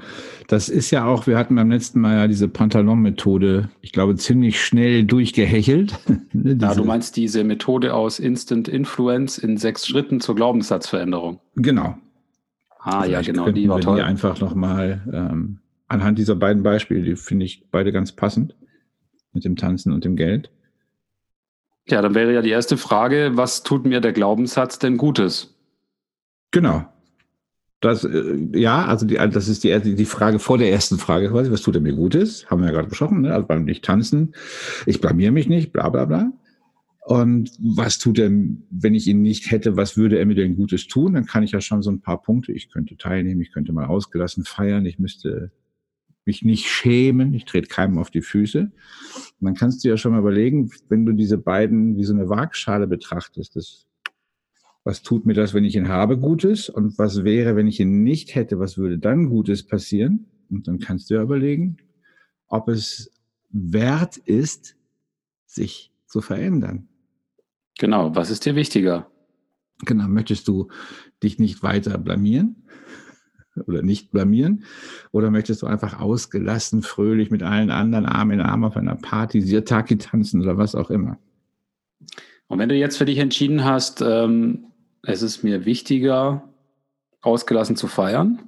Das 0.47 0.69
ist 0.69 0.91
ja 0.91 1.03
auch, 1.05 1.27
wir 1.27 1.38
hatten 1.38 1.55
beim 1.55 1.69
letzten 1.69 2.00
Mal 2.00 2.15
ja 2.15 2.27
diese 2.27 2.47
Pantalon-Methode, 2.47 3.69
ich 3.81 3.91
glaube, 3.91 4.15
ziemlich 4.15 4.63
schnell 4.63 5.03
durchgehechelt. 5.03 6.00
Ne, 6.35 6.57
ja, 6.59 6.73
du 6.73 6.83
meinst 6.83 7.15
diese 7.15 7.44
Methode 7.44 7.94
aus 7.94 8.17
Instant 8.17 8.67
Influence 8.67 9.38
in 9.38 9.57
sechs 9.57 9.85
Schritten 9.85 10.19
zur 10.19 10.35
Glaubenssatzveränderung. 10.35 11.39
Genau, 11.55 11.95
Ah, 12.83 13.03
Vielleicht 13.03 13.27
ja, 13.27 13.33
genau, 13.33 13.50
die 13.50 13.69
war 13.69 13.80
toll. 13.80 13.95
Die 13.95 14.01
einfach 14.01 14.39
nochmal 14.41 15.01
ähm, 15.12 15.59
anhand 15.88 16.19
dieser 16.19 16.35
beiden 16.35 16.63
Beispiele, 16.63 17.01
die 17.01 17.15
finde 17.15 17.45
ich 17.45 17.65
beide 17.71 17.94
ganz 17.94 18.12
passend 18.12 18.56
mit 19.31 19.45
dem 19.45 19.56
Tanzen 19.56 19.94
und 19.94 20.03
dem 20.03 20.18
Geld. 20.18 20.51
Ja, 21.88 22.01
dann 22.01 22.13
wäre 22.13 22.33
ja 22.33 22.41
die 22.41 22.50
erste 22.50 22.77
Frage, 22.77 23.31
was 23.33 23.63
tut 23.63 23.85
mir 23.85 24.01
der 24.01 24.12
Glaubenssatz 24.12 24.80
denn 24.80 24.97
Gutes? 24.97 25.56
Genau. 26.51 26.85
Das, 27.80 28.03
äh, 28.03 28.38
ja, 28.53 28.86
also 28.86 29.06
die, 29.06 29.15
das 29.15 29.47
ist 29.47 29.63
die, 29.63 29.95
die 29.95 30.06
Frage 30.06 30.39
vor 30.39 30.57
der 30.57 30.71
ersten 30.71 30.97
Frage 30.97 31.29
quasi, 31.29 31.51
was 31.51 31.62
tut 31.62 31.75
er 31.75 31.81
mir 31.81 31.94
Gutes? 31.94 32.50
Haben 32.50 32.62
wir 32.62 32.68
ja 32.68 32.74
gerade 32.74 32.89
besprochen, 32.89 33.21
ne? 33.21 33.33
also 33.33 33.47
beim 33.47 33.63
Nicht-Tanzen, 33.63 34.36
ich 34.86 35.01
blamier 35.01 35.31
mich 35.31 35.47
nicht, 35.47 35.71
bla 35.71 35.89
bla 35.89 36.06
bla. 36.06 36.31
Und 37.05 37.51
was 37.59 38.00
tut 38.00 38.17
er, 38.17 38.29
wenn 38.29 38.95
ich 38.95 39.07
ihn 39.07 39.21
nicht 39.21 39.51
hätte, 39.51 39.75
was 39.75 39.97
würde 39.97 40.19
er 40.19 40.25
mir 40.25 40.35
denn 40.35 40.55
Gutes 40.55 40.88
tun? 40.88 41.13
Dann 41.13 41.25
kann 41.25 41.44
ich 41.44 41.51
ja 41.51 41.59
schon 41.59 41.81
so 41.81 41.91
ein 41.91 42.00
paar 42.00 42.21
Punkte. 42.21 42.53
Ich 42.53 42.71
könnte 42.71 42.95
teilnehmen, 42.95 43.41
ich 43.41 43.51
könnte 43.51 43.73
mal 43.73 43.88
ausgelassen 43.88 44.45
feiern, 44.45 44.85
ich 44.85 45.00
müsste 45.00 45.51
mich 46.25 46.44
nicht 46.44 46.69
schämen, 46.69 47.33
ich 47.33 47.44
trete 47.44 47.67
keinem 47.67 47.97
auf 47.97 48.09
die 48.09 48.21
Füße. 48.21 48.59
Und 48.61 48.72
dann 49.41 49.53
kannst 49.53 49.83
du 49.83 49.89
ja 49.89 49.98
schon 49.98 50.13
mal 50.13 50.19
überlegen, 50.19 50.72
wenn 50.88 51.05
du 51.05 51.12
diese 51.12 51.38
beiden 51.38 51.98
wie 51.98 52.05
so 52.05 52.13
eine 52.13 52.29
Waagschale 52.29 52.88
betrachtest, 52.88 53.57
das, 53.57 53.86
was 54.86 55.01
tut 55.01 55.25
mir 55.25 55.33
das, 55.33 55.53
wenn 55.53 55.65
ich 55.65 55.75
ihn 55.75 55.89
habe, 55.89 56.17
Gutes? 56.17 56.69
Und 56.69 56.98
was 56.98 57.25
wäre, 57.25 57.57
wenn 57.57 57.67
ich 57.67 57.81
ihn 57.81 58.03
nicht 58.03 58.36
hätte, 58.36 58.60
was 58.60 58.77
würde 58.77 58.98
dann 58.98 59.27
Gutes 59.27 59.63
passieren? 59.63 60.27
Und 60.50 60.69
dann 60.69 60.79
kannst 60.79 61.10
du 61.10 61.15
ja 61.15 61.22
überlegen, 61.22 61.77
ob 62.48 62.69
es 62.69 63.12
wert 63.50 64.17
ist, 64.17 64.77
sich 65.45 65.91
zu 66.07 66.22
verändern. 66.22 66.88
Genau, 67.80 68.15
was 68.15 68.30
ist 68.30 68.46
dir 68.46 68.56
wichtiger? 68.56 69.08
Genau, 69.86 70.08
möchtest 70.08 70.48
du 70.48 70.70
dich 71.22 71.39
nicht 71.39 71.63
weiter 71.63 71.98
blamieren 71.98 72.68
oder 73.68 73.82
nicht 73.82 74.12
blamieren? 74.12 74.63
Oder 75.12 75.32
möchtest 75.32 75.62
du 75.62 75.68
einfach 75.68 76.00
ausgelassen, 76.00 76.82
fröhlich 76.82 77.32
mit 77.32 77.44
allen 77.44 77.72
anderen 77.72 78.06
Arm 78.06 78.32
in 78.32 78.42
Arm 78.42 78.63
auf 78.63 78.77
einer 78.77 78.96
Party, 78.96 79.42
Sirtaki 79.42 79.98
tanzen 79.98 80.42
oder 80.42 80.58
was 80.58 80.75
auch 80.75 80.89
immer? 80.89 81.18
Und 82.48 82.60
wenn 82.60 82.70
du 82.70 82.75
jetzt 82.75 82.98
für 82.98 83.06
dich 83.06 83.18
entschieden 83.18 83.63
hast, 83.63 84.01
ähm, 84.01 84.65
es 85.01 85.22
ist 85.22 85.44
mir 85.44 85.65
wichtiger, 85.65 86.48
ausgelassen 87.22 87.75
zu 87.75 87.88
feiern, 87.88 88.48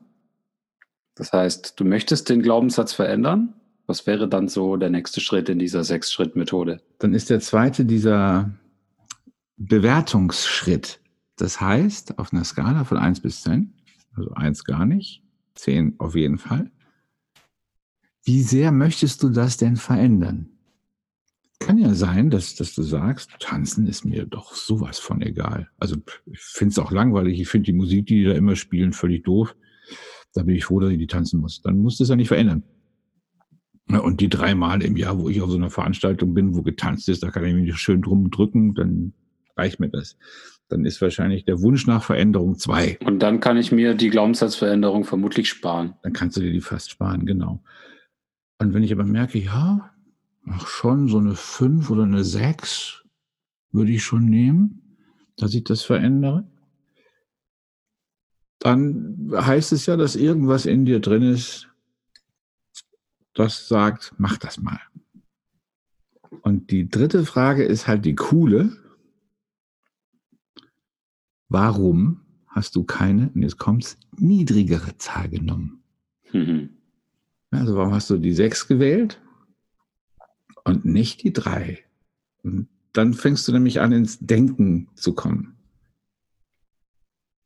das 1.15 1.31
heißt, 1.31 1.79
du 1.79 1.85
möchtest 1.85 2.29
den 2.29 2.41
Glaubenssatz 2.41 2.93
verändern, 2.93 3.53
was 3.87 4.05
wäre 4.05 4.27
dann 4.27 4.47
so 4.47 4.75
der 4.75 4.89
nächste 4.89 5.21
Schritt 5.21 5.47
in 5.47 5.59
dieser 5.59 5.83
Sechs-Schritt-Methode? 5.83 6.81
Dann 6.99 7.13
ist 7.13 7.29
der 7.29 7.39
zweite 7.39 7.85
dieser 7.85 8.51
Bewertungsschritt. 9.57 11.01
Das 11.37 11.59
heißt, 11.59 12.17
auf 12.19 12.33
einer 12.33 12.43
Skala 12.43 12.83
von 12.83 12.97
1 12.97 13.21
bis 13.21 13.41
10, 13.41 13.73
also 14.13 14.31
1 14.31 14.63
gar 14.63 14.85
nicht, 14.85 15.23
10 15.55 15.95
auf 15.99 16.15
jeden 16.15 16.37
Fall, 16.37 16.71
wie 18.23 18.41
sehr 18.41 18.71
möchtest 18.71 19.21
du 19.23 19.29
das 19.29 19.57
denn 19.57 19.75
verändern? 19.75 20.49
Kann 21.59 21.77
ja 21.77 21.93
sein, 21.93 22.29
dass, 22.29 22.55
dass 22.55 22.73
du 22.73 22.83
sagst, 22.83 23.31
tanzen 23.39 23.87
ist 23.87 24.03
mir 24.03 24.25
doch 24.25 24.55
sowas 24.55 24.99
von 24.99 25.21
egal. 25.21 25.69
Also 25.77 25.97
ich 26.25 26.39
finde 26.39 26.71
es 26.71 26.79
auch 26.79 26.91
langweilig. 26.91 27.39
Ich 27.39 27.47
finde 27.47 27.67
die 27.67 27.77
Musik, 27.77 28.07
die 28.07 28.19
die 28.19 28.23
da 28.25 28.33
immer 28.33 28.55
spielen, 28.55 28.93
völlig 28.93 29.23
doof. 29.23 29.55
Da 30.33 30.43
bin 30.43 30.55
ich 30.55 30.65
froh, 30.65 30.79
dass 30.79 30.91
ich 30.91 30.97
die 30.97 31.07
tanzen 31.07 31.39
muss. 31.39 31.61
Dann 31.61 31.79
musst 31.79 31.99
du 31.99 32.03
es 32.03 32.09
ja 32.09 32.15
nicht 32.15 32.27
verändern. 32.27 32.63
Und 33.87 34.19
die 34.19 34.29
drei 34.29 34.55
Mal 34.55 34.81
im 34.81 34.97
Jahr, 34.97 35.19
wo 35.19 35.29
ich 35.29 35.41
auf 35.41 35.49
so 35.51 35.57
einer 35.57 35.69
Veranstaltung 35.69 36.33
bin, 36.33 36.55
wo 36.55 36.63
getanzt 36.63 37.07
ist, 37.07 37.23
da 37.23 37.29
kann 37.29 37.45
ich 37.45 37.53
mich 37.53 37.77
schön 37.77 38.01
drum 38.01 38.31
drücken, 38.31 38.73
dann 38.73 39.13
reicht 39.57 39.79
mir 39.79 39.89
das. 39.89 40.17
dann 40.67 40.83
ist 40.83 40.99
wahrscheinlich 41.01 41.45
der 41.45 41.61
Wunsch 41.61 41.85
nach 41.85 42.03
Veränderung 42.03 42.57
zwei. 42.57 42.97
Und 43.05 43.19
dann 43.19 43.39
kann 43.39 43.57
ich 43.57 43.71
mir 43.71 43.93
die 43.93 44.09
Glaubenssatzveränderung 44.09 45.03
vermutlich 45.03 45.47
sparen. 45.47 45.93
Dann 46.01 46.13
kannst 46.13 46.37
du 46.37 46.41
dir 46.41 46.51
die 46.51 46.61
fast 46.61 46.89
sparen, 46.89 47.25
genau. 47.25 47.63
Und 48.57 48.73
wenn 48.73 48.81
ich 48.81 48.91
aber 48.91 49.03
merke, 49.03 49.37
ja, 49.37 49.91
ach 50.47 50.67
schon, 50.67 51.07
so 51.07 51.19
eine 51.19 51.35
fünf 51.35 51.91
oder 51.91 52.03
eine 52.03 52.23
sechs 52.23 53.03
würde 53.71 53.91
ich 53.91 54.03
schon 54.03 54.25
nehmen, 54.25 54.97
dass 55.37 55.53
ich 55.53 55.63
das 55.63 55.83
verändere, 55.83 56.47
dann 58.59 59.31
heißt 59.35 59.73
es 59.73 59.85
ja, 59.85 59.97
dass 59.97 60.15
irgendwas 60.15 60.65
in 60.65 60.85
dir 60.85 60.99
drin 60.99 61.21
ist, 61.21 61.67
das 63.35 63.67
sagt, 63.67 64.13
mach 64.17 64.37
das 64.37 64.57
mal. 64.57 64.79
Und 66.41 66.71
die 66.71 66.89
dritte 66.89 67.25
Frage 67.25 67.63
ist 67.63 67.87
halt 67.87 68.05
die 68.05 68.15
coole. 68.15 68.77
Warum 71.49 72.21
hast 72.47 72.75
du 72.75 72.83
keine, 72.83 73.29
und 73.33 73.41
jetzt 73.41 73.57
kommt's, 73.57 73.97
niedrigere 74.17 74.97
Zahl 74.97 75.29
genommen? 75.29 75.83
Mhm. 76.31 76.69
Also 77.51 77.75
warum 77.75 77.93
hast 77.93 78.09
du 78.09 78.17
die 78.17 78.33
sechs 78.33 78.67
gewählt 78.67 79.21
und 80.63 80.85
nicht 80.85 81.23
die 81.23 81.33
drei? 81.33 81.79
Und 82.43 82.67
dann 82.93 83.13
fängst 83.13 83.47
du 83.47 83.51
nämlich 83.51 83.81
an, 83.81 83.91
ins 83.91 84.19
Denken 84.19 84.87
zu 84.95 85.13
kommen. 85.13 85.55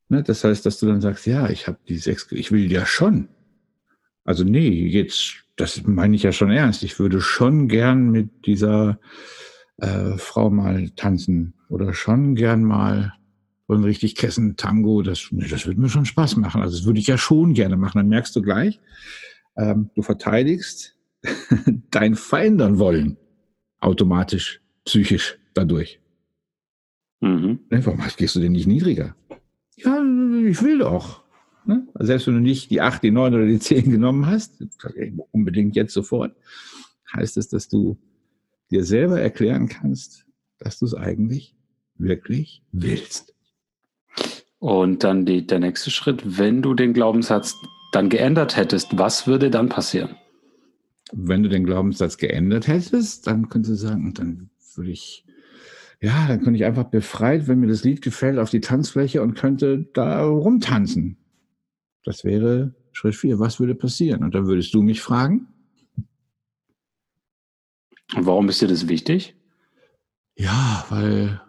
Ne, 0.09 0.23
das 0.23 0.43
heißt, 0.43 0.65
dass 0.65 0.79
du 0.79 0.87
dann 0.87 1.01
sagst, 1.01 1.27
ja, 1.27 1.49
ich 1.49 1.67
habe 1.67 1.77
die 1.87 1.97
sechs, 1.97 2.31
ich 2.31 2.51
will 2.51 2.71
ja 2.71 2.85
schon. 2.85 3.29
Also 4.23 4.43
nee, 4.43 4.87
jetzt, 4.87 5.43
das 5.55 5.83
meine 5.83 6.15
ich 6.15 6.23
ja 6.23 6.31
schon 6.31 6.51
ernst. 6.51 6.83
Ich 6.83 6.99
würde 6.99 7.21
schon 7.21 7.67
gern 7.67 8.09
mit 8.09 8.45
dieser 8.45 8.99
äh, 9.77 10.17
Frau 10.17 10.49
mal 10.49 10.89
tanzen 10.91 11.53
oder 11.69 11.93
schon 11.93 12.35
gern 12.35 12.63
mal 12.63 13.13
ein 13.75 13.83
richtig 13.83 14.15
Kessen 14.15 14.55
Tango. 14.55 15.01
Das, 15.01 15.27
nee, 15.31 15.47
das 15.47 15.65
würde 15.65 15.79
mir 15.79 15.89
schon 15.89 16.05
Spaß 16.05 16.37
machen. 16.37 16.61
Also 16.61 16.77
das 16.77 16.85
würde 16.85 16.99
ich 16.99 17.07
ja 17.07 17.17
schon 17.17 17.53
gerne 17.53 17.77
machen. 17.77 17.97
Dann 17.97 18.09
merkst 18.09 18.35
du 18.35 18.41
gleich, 18.41 18.79
ähm, 19.57 19.89
du 19.95 20.01
verteidigst 20.01 20.95
dein 21.91 22.15
Verändern 22.15 22.79
wollen 22.79 23.17
automatisch, 23.79 24.61
psychisch 24.85 25.37
dadurch. 25.53 25.99
Mhm. 27.21 27.59
Ne, 27.69 27.85
warum 27.85 28.01
gehst 28.17 28.35
du 28.35 28.39
denn 28.39 28.53
nicht 28.53 28.67
niedriger? 28.67 29.15
Ja, 29.75 30.01
ich 30.45 30.61
will 30.61 30.79
doch. 30.79 31.23
Ne? 31.65 31.87
Also 31.93 32.07
selbst 32.07 32.27
wenn 32.27 32.35
du 32.35 32.41
nicht 32.41 32.71
die 32.71 32.81
8, 32.81 33.03
die 33.03 33.11
9 33.11 33.33
oder 33.33 33.45
die 33.45 33.59
10 33.59 33.91
genommen 33.91 34.25
hast, 34.25 34.63
unbedingt 35.31 35.75
jetzt 35.75 35.93
sofort, 35.93 36.35
heißt 37.13 37.37
es, 37.37 37.49
dass 37.49 37.67
du 37.67 37.97
dir 38.71 38.83
selber 38.83 39.19
erklären 39.19 39.67
kannst, 39.67 40.25
dass 40.59 40.79
du 40.79 40.85
es 40.85 40.93
eigentlich 40.93 41.55
wirklich 41.95 42.63
willst. 42.71 43.35
Und 44.59 45.03
dann 45.03 45.25
die, 45.25 45.47
der 45.47 45.59
nächste 45.59 45.89
Schritt, 45.89 46.37
wenn 46.37 46.61
du 46.61 46.73
den 46.73 46.93
Glaubenssatz 46.93 47.55
dann 47.91 48.09
geändert 48.09 48.55
hättest, 48.55 48.97
was 48.97 49.25
würde 49.25 49.49
dann 49.49 49.69
passieren? 49.69 50.15
Wenn 51.11 51.43
du 51.43 51.49
den 51.49 51.63
Glaubenssatz 51.63 52.17
geändert 52.17 52.67
hättest, 52.67 53.25
dann 53.25 53.49
könntest 53.49 53.81
du 53.81 53.87
sagen, 53.87 54.13
dann 54.13 54.49
würde 54.75 54.91
ich 54.91 55.25
ja, 56.01 56.27
dann 56.27 56.41
könnte 56.41 56.57
ich 56.57 56.65
einfach 56.65 56.85
befreit, 56.85 57.47
wenn 57.47 57.59
mir 57.59 57.67
das 57.67 57.83
Lied 57.83 58.01
gefällt, 58.01 58.39
auf 58.39 58.49
die 58.49 58.61
Tanzfläche 58.61 59.21
und 59.21 59.33
könnte 59.33 59.85
da 59.93 60.23
rumtanzen. 60.23 61.17
Das 62.05 62.23
wäre 62.23 62.73
Schritt 62.93 63.15
vier. 63.15 63.39
Was 63.39 63.59
würde 63.59 63.75
passieren? 63.75 64.23
Und 64.23 64.33
dann 64.33 64.47
würdest 64.47 64.73
du 64.73 64.81
mich 64.81 65.01
fragen. 65.01 65.47
Und 68.15 68.25
warum 68.25 68.47
ist 68.47 68.61
dir 68.61 68.69
das 68.69 68.87
wichtig? 68.87 69.35
Ja, 70.35 70.85
weil 70.89 71.41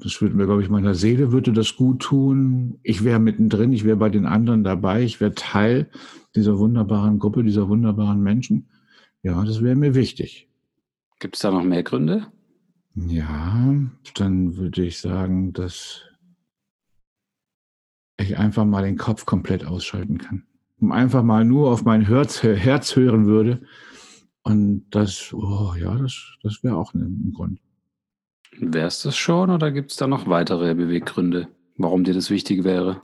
das 0.00 0.20
würde 0.20 0.36
mir, 0.36 0.46
glaube 0.46 0.62
ich, 0.62 0.68
meiner 0.68 0.94
Seele 0.94 1.32
würde 1.32 1.52
das 1.52 1.74
gut 1.74 2.02
tun. 2.02 2.78
Ich 2.82 3.02
wäre 3.02 3.18
mittendrin, 3.18 3.72
ich 3.72 3.84
wäre 3.84 3.96
bei 3.96 4.08
den 4.08 4.26
anderen 4.26 4.62
dabei, 4.62 5.02
ich 5.02 5.20
wäre 5.20 5.34
Teil 5.34 5.90
dieser 6.36 6.58
wunderbaren 6.58 7.18
Gruppe, 7.18 7.42
dieser 7.42 7.68
wunderbaren 7.68 8.22
Menschen. 8.22 8.68
Ja, 9.22 9.44
das 9.44 9.62
wäre 9.62 9.74
mir 9.74 9.94
wichtig. 9.96 10.48
Gibt 11.18 11.34
es 11.34 11.42
da 11.42 11.50
noch 11.50 11.64
mehr 11.64 11.82
Gründe? 11.82 12.28
Ja, 12.94 13.74
dann 14.14 14.56
würde 14.56 14.84
ich 14.84 14.98
sagen, 14.98 15.52
dass 15.52 16.02
ich 18.20 18.38
einfach 18.38 18.64
mal 18.64 18.84
den 18.84 18.96
Kopf 18.96 19.26
komplett 19.26 19.64
ausschalten 19.64 20.18
kann. 20.18 20.44
Um 20.80 20.92
einfach 20.92 21.24
mal 21.24 21.44
nur 21.44 21.70
auf 21.70 21.84
mein 21.84 22.02
Herz, 22.02 22.42
Herz 22.42 22.94
hören 22.94 23.26
würde. 23.26 23.62
Und 24.42 24.86
das, 24.90 25.32
oh 25.32 25.74
ja, 25.76 25.96
das, 25.96 26.36
das 26.42 26.62
wäre 26.62 26.76
auch 26.76 26.94
ein 26.94 27.32
Grund. 27.34 27.60
Wäre 28.56 28.88
es 28.88 29.02
das 29.02 29.16
schon 29.16 29.50
oder 29.50 29.70
gibt 29.70 29.90
es 29.90 29.96
da 29.96 30.06
noch 30.06 30.28
weitere 30.28 30.74
Beweggründe, 30.74 31.48
warum 31.76 32.04
dir 32.04 32.14
das 32.14 32.30
wichtig 32.30 32.64
wäre? 32.64 33.02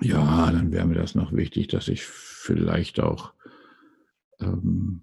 Ja, 0.00 0.50
dann 0.52 0.72
wäre 0.72 0.86
mir 0.86 0.94
das 0.94 1.14
noch 1.14 1.32
wichtig, 1.32 1.68
dass 1.68 1.88
ich 1.88 2.04
vielleicht 2.04 3.00
auch 3.00 3.32
ähm, 4.40 5.02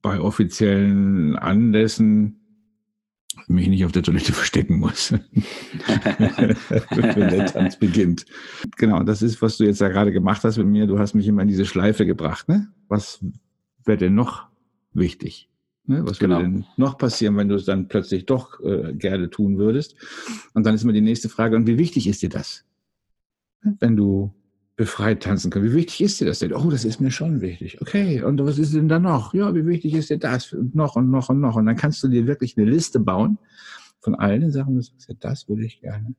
bei 0.00 0.20
offiziellen 0.20 1.36
Anlässen 1.36 2.34
mich 3.46 3.68
nicht 3.68 3.84
auf 3.84 3.92
der 3.92 4.02
Toilette 4.02 4.32
verstecken 4.32 4.78
muss, 4.78 5.12
wenn 5.12 7.30
der 7.30 7.46
Tanz 7.46 7.78
beginnt. 7.78 8.26
Genau, 8.76 9.02
das 9.02 9.22
ist, 9.22 9.40
was 9.42 9.56
du 9.56 9.64
jetzt 9.64 9.80
da 9.80 9.88
gerade 9.88 10.12
gemacht 10.12 10.44
hast 10.44 10.58
mit 10.58 10.66
mir. 10.66 10.86
Du 10.86 10.98
hast 10.98 11.14
mich 11.14 11.26
immer 11.26 11.42
in 11.42 11.48
diese 11.48 11.66
Schleife 11.66 12.06
gebracht. 12.06 12.48
Ne? 12.48 12.68
Was 12.88 13.24
wäre 13.84 13.98
denn 13.98 14.14
noch 14.14 14.48
wichtig? 14.92 15.47
Ne? 15.88 16.02
Was 16.04 16.20
würde 16.20 16.34
genau. 16.34 16.40
denn 16.40 16.64
noch 16.76 16.98
passieren, 16.98 17.36
wenn 17.36 17.48
du 17.48 17.54
es 17.54 17.64
dann 17.64 17.88
plötzlich 17.88 18.26
doch 18.26 18.60
äh, 18.60 18.92
gerne 18.92 19.30
tun 19.30 19.58
würdest? 19.58 19.96
Und 20.54 20.66
dann 20.66 20.74
ist 20.74 20.84
immer 20.84 20.92
die 20.92 21.00
nächste 21.00 21.28
Frage, 21.28 21.56
und 21.56 21.66
wie 21.66 21.78
wichtig 21.78 22.06
ist 22.06 22.22
dir 22.22 22.28
das? 22.28 22.64
Wenn 23.62 23.96
du 23.96 24.32
befreit 24.76 25.24
tanzen 25.24 25.50
können. 25.50 25.64
Wie 25.64 25.74
wichtig 25.74 26.02
ist 26.02 26.20
dir 26.20 26.26
das 26.26 26.38
denn? 26.38 26.52
Oh, 26.52 26.70
das 26.70 26.84
ist 26.84 27.00
mir 27.00 27.10
schon 27.10 27.40
wichtig. 27.40 27.80
Okay, 27.82 28.22
und 28.22 28.38
was 28.44 28.58
ist 28.58 28.74
denn 28.74 28.88
da 28.88 29.00
noch? 29.00 29.34
Ja, 29.34 29.52
wie 29.54 29.66
wichtig 29.66 29.92
ist 29.94 30.08
dir 30.08 30.18
das? 30.18 30.52
Und 30.52 30.76
noch 30.76 30.94
und 30.94 31.10
noch 31.10 31.28
und 31.28 31.40
noch. 31.40 31.56
Und 31.56 31.66
dann 31.66 31.74
kannst 31.74 32.02
du 32.04 32.08
dir 32.08 32.28
wirklich 32.28 32.56
eine 32.56 32.70
Liste 32.70 33.00
bauen 33.00 33.38
von 34.00 34.14
allen 34.14 34.42
den 34.42 34.52
Sachen, 34.52 34.76
du 34.76 34.82
sagst, 34.82 35.08
ja, 35.08 35.16
das 35.18 35.48
würde 35.48 35.64
ich 35.64 35.80
gerne, 35.80 36.14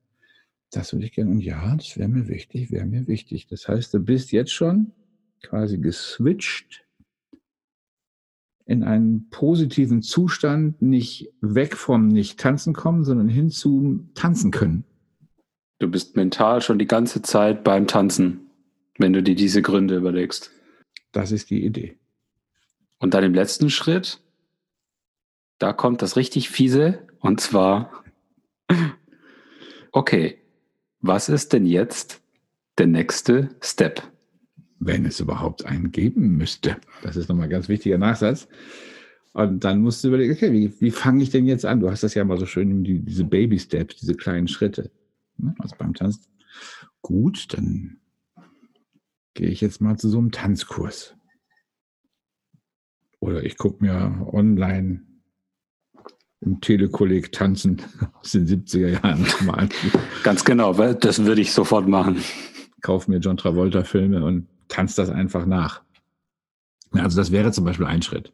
das 0.71 0.91
würde 0.91 1.05
ich 1.05 1.13
gerne. 1.13 1.31
Und 1.31 1.39
ja, 1.39 1.73
das 1.75 1.97
wäre 1.97 2.09
mir 2.09 2.27
wichtig, 2.27 2.69
wäre 2.69 2.85
mir 2.85 3.07
wichtig. 3.07 3.47
Das 3.47 3.67
heißt, 3.67 3.93
du 3.93 3.99
bist 3.99 4.33
jetzt 4.33 4.51
schon 4.51 4.91
quasi 5.41 5.77
geswitcht 5.77 6.85
in 8.69 8.83
einen 8.83 9.29
positiven 9.29 10.01
Zustand, 10.01 10.81
nicht 10.81 11.33
weg 11.41 11.75
vom 11.75 12.07
nicht 12.07 12.39
tanzen 12.39 12.73
kommen, 12.73 13.03
sondern 13.03 13.27
hin 13.27 13.49
zu 13.49 14.05
tanzen 14.13 14.51
können. 14.51 14.85
Du 15.79 15.89
bist 15.89 16.15
mental 16.15 16.61
schon 16.61 16.79
die 16.79 16.87
ganze 16.87 17.21
Zeit 17.21 17.63
beim 17.63 17.87
Tanzen 17.87 18.49
wenn 18.99 19.13
du 19.13 19.23
dir 19.23 19.33
diese 19.33 19.63
Gründe 19.63 19.95
überlegst. 19.95 20.51
Das 21.11 21.31
ist 21.31 21.49
die 21.49 21.65
Idee. 21.65 21.97
Und 22.99 23.13
dann 23.15 23.23
im 23.23 23.33
letzten 23.33 23.71
Schritt, 23.71 24.21
da 25.57 25.73
kommt 25.73 26.01
das 26.03 26.17
richtig 26.17 26.49
fiese, 26.49 27.07
und 27.19 27.41
zwar, 27.41 28.03
okay, 29.91 30.37
was 30.99 31.29
ist 31.29 31.53
denn 31.53 31.65
jetzt 31.65 32.21
der 32.77 32.87
nächste 32.87 33.55
Step? 33.61 34.03
Wenn 34.79 35.05
es 35.05 35.19
überhaupt 35.19 35.65
einen 35.65 35.91
geben 35.91 36.37
müsste. 36.37 36.77
Das 37.03 37.17
ist 37.17 37.27
nochmal 37.27 37.45
ein 37.45 37.51
ganz 37.51 37.67
wichtiger 37.67 37.97
Nachsatz. 37.97 38.47
Und 39.33 39.63
dann 39.63 39.81
musst 39.81 40.03
du 40.03 40.07
überlegen, 40.07 40.33
okay, 40.33 40.51
wie, 40.51 40.73
wie 40.81 40.91
fange 40.91 41.21
ich 41.21 41.29
denn 41.29 41.45
jetzt 41.45 41.65
an? 41.65 41.79
Du 41.79 41.89
hast 41.89 42.03
das 42.03 42.13
ja 42.13 42.23
mal 42.23 42.39
so 42.39 42.45
schön, 42.45 42.83
die, 42.83 42.99
diese 42.99 43.25
Baby-Steps, 43.25 43.97
diese 43.97 44.15
kleinen 44.15 44.47
Schritte. 44.47 44.89
Ne? 45.37 45.53
Also 45.59 45.75
beim 45.77 45.93
Tanzen. 45.93 46.23
Gut, 47.01 47.53
dann 47.53 47.97
gehe 49.33 49.49
ich 49.49 49.61
jetzt 49.61 49.81
mal 49.81 49.97
zu 49.97 50.09
so 50.09 50.17
einem 50.17 50.31
Tanzkurs. 50.31 51.15
Oder 53.19 53.43
ich 53.43 53.57
gucke 53.57 53.83
mir 53.83 54.27
online 54.31 55.01
im 56.41 56.61
Telekolleg 56.61 57.31
tanzen 57.31 57.81
aus 58.19 58.31
den 58.31 58.47
70er 58.47 58.87
Jahren 58.87 59.25
mal 59.45 59.55
an. 59.55 59.69
Ganz 60.23 60.43
genau, 60.45 60.73
das 60.93 61.23
würde 61.23 61.41
ich 61.41 61.51
sofort 61.51 61.87
machen. 61.87 62.17
Kauf 62.81 63.07
mir 63.07 63.17
John 63.17 63.37
Travolta 63.37 63.83
Filme 63.83 64.23
und 64.23 64.47
tanze 64.69 64.95
das 64.95 65.09
einfach 65.09 65.45
nach. 65.45 65.81
Also 66.91 67.17
das 67.17 67.31
wäre 67.31 67.51
zum 67.51 67.65
Beispiel 67.65 67.85
ein 67.85 68.01
Schritt. 68.01 68.31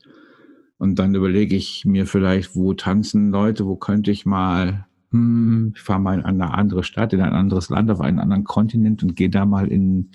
Und 0.78 1.00
dann 1.00 1.16
überlege 1.16 1.56
ich 1.56 1.86
mir 1.86 2.06
vielleicht, 2.06 2.56
wo 2.56 2.74
tanzen 2.74 3.32
Leute, 3.32 3.66
wo 3.66 3.76
könnte 3.76 4.12
ich 4.12 4.26
mal, 4.26 4.86
hm, 5.12 5.74
ich 5.76 5.82
fahre 5.82 6.00
mal 6.00 6.20
in 6.20 6.26
eine 6.26 6.54
andere 6.54 6.84
Stadt, 6.84 7.14
in 7.14 7.22
ein 7.22 7.34
anderes 7.34 7.70
Land, 7.70 7.90
auf 7.90 8.02
einen 8.02 8.20
anderen 8.20 8.44
Kontinent 8.44 9.02
und 9.02 9.16
gehe 9.16 9.30
da 9.30 9.46
mal 9.46 9.68
in 9.68 10.12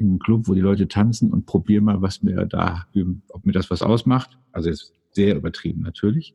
in 0.00 0.08
einen 0.08 0.18
Club, 0.18 0.48
wo 0.48 0.54
die 0.54 0.60
Leute 0.62 0.88
tanzen 0.88 1.30
und 1.30 1.44
probiere 1.44 1.82
mal, 1.82 2.00
was 2.00 2.22
mir 2.22 2.46
da, 2.46 2.86
ob 3.28 3.44
mir 3.44 3.52
das 3.52 3.70
was 3.70 3.82
ausmacht. 3.82 4.38
Also 4.50 4.70
jetzt 4.70 4.94
sehr 5.12 5.36
übertrieben 5.36 5.82
natürlich. 5.82 6.34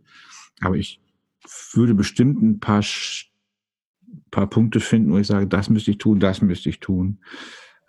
Aber 0.62 0.76
ich 0.76 1.02
würde 1.74 1.96
bestimmt 1.96 2.42
ein 2.44 2.60
paar, 2.60 2.84
paar 4.30 4.48
Punkte 4.48 4.80
finden, 4.80 5.12
wo 5.12 5.18
ich 5.18 5.28
sage, 5.28 5.48
das 5.48 5.70
müsste 5.72 5.92
ich 5.92 5.98
tun, 5.98 6.20
das 6.20 6.42
müsste 6.42 6.70
ich 6.70 6.80
tun. 6.80 7.20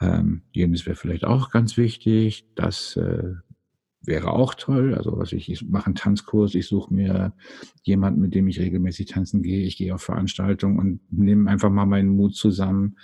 Ähm, 0.00 0.42
jenes 0.52 0.86
wäre 0.86 0.96
vielleicht 0.96 1.24
auch 1.24 1.50
ganz 1.50 1.76
wichtig. 1.76 2.46
Das 2.54 2.96
äh, 2.96 3.34
wäre 4.06 4.30
auch 4.30 4.54
toll. 4.54 4.94
Also 4.94 5.16
was 5.18 5.32
ich, 5.32 5.50
ich 5.50 5.66
mache 5.68 5.86
einen 5.86 5.94
Tanzkurs, 5.94 6.54
ich 6.54 6.66
suche 6.66 6.92
mir 6.92 7.32
jemanden, 7.82 8.20
mit 8.20 8.34
dem 8.34 8.48
ich 8.48 8.60
regelmäßig 8.60 9.06
tanzen 9.06 9.42
gehe. 9.42 9.64
Ich 9.64 9.76
gehe 9.76 9.94
auf 9.94 10.02
Veranstaltungen 10.02 10.78
und 10.78 11.00
nehme 11.10 11.50
einfach 11.50 11.70
mal 11.70 11.86
meinen 11.86 12.10
Mut 12.10 12.34
zusammen. 12.34 12.96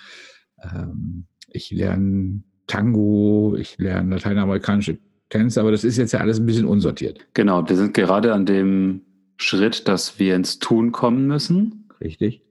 Ähm, 0.62 1.26
ich 1.48 1.70
lerne 1.70 2.42
Tango, 2.66 3.56
ich 3.58 3.78
lerne 3.78 4.14
lateinamerikanische 4.14 4.98
Tänze, 5.28 5.60
aber 5.60 5.70
das 5.70 5.84
ist 5.84 5.96
jetzt 5.96 6.12
ja 6.12 6.20
alles 6.20 6.38
ein 6.38 6.46
bisschen 6.46 6.66
unsortiert. 6.66 7.26
Genau, 7.34 7.68
wir 7.68 7.76
sind 7.76 7.94
gerade 7.94 8.32
an 8.32 8.46
dem 8.46 9.02
Schritt, 9.36 9.88
dass 9.88 10.18
wir 10.18 10.36
ins 10.36 10.58
Tun 10.58 10.92
kommen 10.92 11.26
müssen. 11.26 11.88
Richtig. 12.00 12.42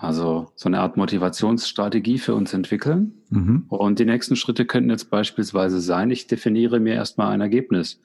Also 0.00 0.52
so 0.54 0.68
eine 0.68 0.78
Art 0.78 0.96
Motivationsstrategie 0.96 2.18
für 2.18 2.36
uns 2.36 2.54
entwickeln. 2.54 3.14
Mhm. 3.30 3.64
Und 3.68 3.98
die 3.98 4.04
nächsten 4.04 4.36
Schritte 4.36 4.64
könnten 4.64 4.90
jetzt 4.90 5.10
beispielsweise 5.10 5.80
sein, 5.80 6.12
ich 6.12 6.28
definiere 6.28 6.78
mir 6.78 6.94
erstmal 6.94 7.32
ein 7.32 7.40
Ergebnis. 7.40 8.00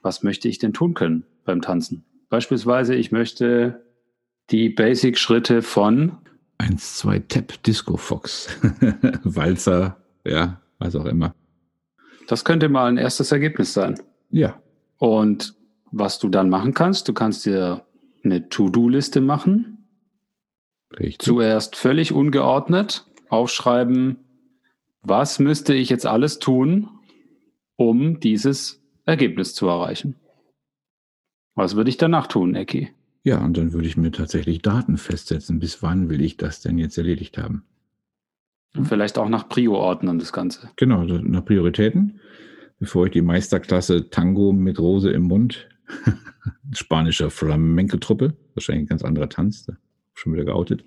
Was 0.00 0.22
möchte 0.22 0.48
ich 0.48 0.58
denn 0.58 0.72
tun 0.72 0.94
können 0.94 1.24
beim 1.44 1.60
Tanzen? 1.60 2.04
Beispielsweise, 2.30 2.94
ich 2.94 3.12
möchte 3.12 3.84
die 4.48 4.70
Basic-Schritte 4.70 5.60
von 5.60 6.12
1, 6.56 6.96
2, 6.96 7.18
Tap, 7.28 7.62
Disco 7.64 7.98
Fox, 7.98 8.48
Walzer, 9.22 9.98
ja, 10.24 10.58
was 10.78 10.96
auch 10.96 11.04
immer. 11.04 11.34
Das 12.28 12.46
könnte 12.46 12.70
mal 12.70 12.86
ein 12.86 12.96
erstes 12.96 13.30
Ergebnis 13.30 13.74
sein. 13.74 14.00
Ja. 14.30 14.58
Und 14.96 15.54
was 15.92 16.18
du 16.18 16.30
dann 16.30 16.48
machen 16.48 16.72
kannst, 16.72 17.08
du 17.08 17.12
kannst 17.12 17.44
dir 17.44 17.84
eine 18.24 18.48
To-Do-Liste 18.48 19.20
machen 19.20 19.75
Richtig. 20.92 21.18
Zuerst 21.18 21.76
völlig 21.76 22.12
ungeordnet 22.12 23.06
aufschreiben, 23.28 24.18
was 25.02 25.38
müsste 25.38 25.74
ich 25.74 25.88
jetzt 25.88 26.06
alles 26.06 26.38
tun, 26.38 26.88
um 27.76 28.20
dieses 28.20 28.82
Ergebnis 29.04 29.54
zu 29.54 29.66
erreichen. 29.68 30.16
Was 31.54 31.76
würde 31.76 31.90
ich 31.90 31.96
danach 31.96 32.26
tun, 32.26 32.54
Ecki? 32.54 32.90
Ja, 33.22 33.44
und 33.44 33.56
dann 33.56 33.72
würde 33.72 33.88
ich 33.88 33.96
mir 33.96 34.12
tatsächlich 34.12 34.62
Daten 34.62 34.98
festsetzen. 34.98 35.58
Bis 35.58 35.82
wann 35.82 36.10
will 36.10 36.20
ich 36.20 36.36
das 36.36 36.60
denn 36.60 36.78
jetzt 36.78 36.98
erledigt 36.98 37.38
haben? 37.38 37.64
Vielleicht 38.84 39.18
auch 39.18 39.28
nach 39.28 39.48
Prio 39.48 39.74
ordnen, 39.74 40.18
das 40.18 40.32
Ganze. 40.32 40.70
Genau, 40.76 41.02
nach 41.04 41.44
Prioritäten. 41.44 42.20
Bevor 42.78 43.06
ich 43.06 43.12
die 43.12 43.22
Meisterklasse 43.22 44.10
Tango 44.10 44.52
mit 44.52 44.78
Rose 44.78 45.10
im 45.10 45.22
Mund, 45.22 45.66
spanischer 46.72 47.30
Flamenco-Truppe, 47.30 48.36
wahrscheinlich 48.54 48.84
ein 48.84 48.88
ganz 48.88 49.02
anderer 49.02 49.30
Tanz, 49.30 49.66
schon 50.16 50.32
wieder 50.32 50.44
geoutet, 50.44 50.84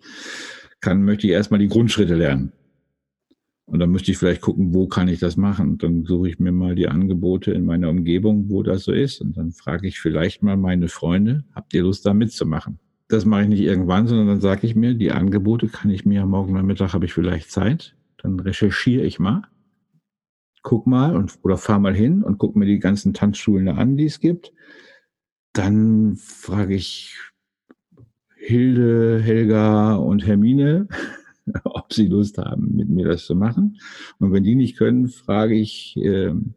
kann, 0.81 1.03
möchte 1.03 1.27
ich 1.27 1.33
erstmal 1.33 1.59
die 1.59 1.67
Grundschritte 1.67 2.15
lernen. 2.15 2.51
Und 3.65 3.79
dann 3.79 3.91
müsste 3.91 4.11
ich 4.11 4.17
vielleicht 4.17 4.41
gucken, 4.41 4.73
wo 4.73 4.87
kann 4.87 5.07
ich 5.07 5.19
das 5.19 5.37
machen? 5.37 5.69
Und 5.69 5.83
dann 5.83 6.03
suche 6.03 6.29
ich 6.29 6.39
mir 6.39 6.51
mal 6.51 6.73
die 6.73 6.87
Angebote 6.87 7.51
in 7.51 7.65
meiner 7.65 7.89
Umgebung, 7.89 8.49
wo 8.49 8.63
das 8.63 8.83
so 8.83 8.91
ist. 8.91 9.21
Und 9.21 9.37
dann 9.37 9.51
frage 9.51 9.87
ich 9.87 9.99
vielleicht 9.99 10.41
mal 10.41 10.57
meine 10.57 10.87
Freunde, 10.87 11.43
habt 11.53 11.73
ihr 11.75 11.83
Lust 11.83 12.05
da 12.05 12.15
mitzumachen? 12.15 12.79
Das 13.09 13.25
mache 13.25 13.43
ich 13.43 13.47
nicht 13.47 13.61
irgendwann, 13.61 14.07
sondern 14.07 14.27
dann 14.27 14.41
sage 14.41 14.65
ich 14.65 14.75
mir, 14.75 14.95
die 14.95 15.11
Angebote 15.11 15.67
kann 15.67 15.91
ich 15.91 16.03
mir 16.03 16.25
morgen 16.25 16.53
Nachmittag 16.53 16.93
habe 16.93 17.05
ich 17.05 17.13
vielleicht 17.13 17.51
Zeit. 17.51 17.95
Dann 18.17 18.39
recherchiere 18.39 19.03
ich 19.03 19.19
mal, 19.19 19.43
guck 20.63 20.87
mal 20.87 21.15
und 21.15 21.37
oder 21.43 21.57
fahr 21.57 21.79
mal 21.79 21.95
hin 21.95 22.23
und 22.23 22.39
guck 22.39 22.55
mir 22.55 22.65
die 22.65 22.79
ganzen 22.79 23.13
Tanzschulen 23.13 23.67
an, 23.67 23.97
die 23.97 24.05
es 24.05 24.19
gibt. 24.19 24.51
Dann 25.53 26.15
frage 26.15 26.73
ich 26.73 27.15
Hilde, 28.49 29.21
Helga 29.21 29.93
und 29.93 30.25
Hermine, 30.25 30.87
ob 31.63 31.93
sie 31.93 32.07
Lust 32.07 32.39
haben, 32.39 32.75
mit 32.75 32.89
mir 32.89 33.07
das 33.07 33.25
zu 33.25 33.35
machen. 33.35 33.77
Und 34.17 34.33
wenn 34.33 34.43
die 34.43 34.55
nicht 34.55 34.75
können, 34.75 35.07
frage 35.07 35.53
ich 35.53 35.95
ähm, 35.97 36.55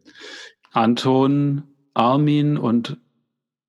Anton, 0.71 1.61
Armin 1.93 2.57
und 2.57 2.97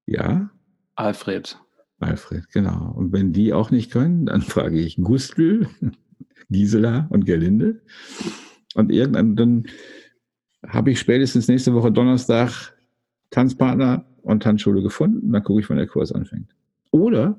ja, 0.06 0.50
Alfred. 0.94 1.58
Alfred, 2.00 2.48
genau. 2.50 2.94
Und 2.96 3.12
wenn 3.12 3.34
die 3.34 3.52
auch 3.52 3.70
nicht 3.70 3.90
können, 3.90 4.24
dann 4.26 4.40
frage 4.42 4.80
ich 4.80 4.96
Gustl, 4.96 5.68
Gisela 6.48 7.06
und 7.10 7.26
Gerlinde. 7.26 7.82
Und 8.74 8.90
irgendwann 8.90 9.36
dann 9.36 9.64
habe 10.66 10.92
ich 10.92 10.98
spätestens 10.98 11.46
nächste 11.46 11.74
Woche 11.74 11.92
Donnerstag 11.92 12.72
Tanzpartner 13.28 14.06
und 14.22 14.42
Tanzschule 14.42 14.80
gefunden. 14.80 15.30
Dann 15.30 15.44
gucke 15.44 15.60
ich, 15.60 15.68
wann 15.68 15.76
der 15.76 15.87
Kurs 15.87 16.10
anfängt. 16.10 16.54
Oder 16.90 17.38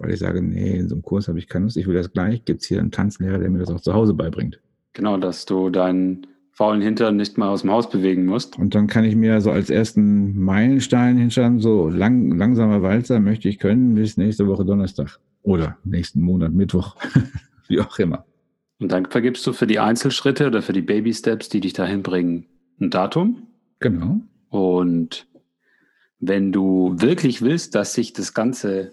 weil 0.00 0.12
ich 0.12 0.18
sage, 0.18 0.42
nee, 0.42 0.78
in 0.78 0.88
so 0.88 0.94
einem 0.94 1.02
Kurs 1.02 1.28
habe 1.28 1.38
ich 1.38 1.46
keine 1.46 1.66
Lust, 1.66 1.76
ich 1.76 1.86
will 1.86 1.94
das 1.94 2.12
gleich. 2.12 2.44
Gibt 2.44 2.62
es 2.62 2.68
hier 2.68 2.80
einen 2.80 2.90
Tanzlehrer, 2.90 3.38
der 3.38 3.50
mir 3.50 3.58
das 3.58 3.70
auch 3.70 3.80
zu 3.80 3.94
Hause 3.94 4.14
beibringt? 4.14 4.60
Genau, 4.94 5.16
dass 5.18 5.46
du 5.46 5.70
deinen 5.70 6.26
faulen 6.52 6.82
Hintern 6.82 7.16
nicht 7.16 7.38
mal 7.38 7.48
aus 7.48 7.62
dem 7.62 7.70
Haus 7.70 7.88
bewegen 7.88 8.24
musst. 8.26 8.58
Und 8.58 8.74
dann 8.74 8.86
kann 8.86 9.04
ich 9.04 9.14
mir 9.14 9.40
so 9.40 9.50
als 9.50 9.70
ersten 9.70 10.38
Meilenstein 10.38 11.16
hinschreiben, 11.16 11.60
so 11.60 11.88
lang, 11.88 12.36
langsamer 12.36 12.82
Walzer 12.82 13.20
möchte 13.20 13.48
ich 13.48 13.58
können 13.58 13.94
bis 13.94 14.16
nächste 14.16 14.46
Woche 14.46 14.64
Donnerstag 14.64 15.20
oder 15.42 15.78
nächsten 15.84 16.20
Monat 16.20 16.52
Mittwoch, 16.52 16.96
wie 17.68 17.80
auch 17.80 17.98
immer. 17.98 18.24
Und 18.78 18.92
dann 18.92 19.06
vergibst 19.06 19.46
du 19.46 19.52
für 19.52 19.66
die 19.66 19.78
Einzelschritte 19.78 20.46
oder 20.46 20.62
für 20.62 20.72
die 20.72 20.82
Baby 20.82 21.12
Steps, 21.12 21.50
die 21.50 21.60
dich 21.60 21.74
dahin 21.74 22.02
bringen, 22.02 22.46
ein 22.80 22.90
Datum. 22.90 23.46
Genau. 23.78 24.20
Und 24.48 25.26
wenn 26.18 26.52
du 26.52 26.94
wirklich 26.98 27.42
willst, 27.42 27.74
dass 27.74 27.94
sich 27.94 28.12
das 28.12 28.34
Ganze 28.34 28.92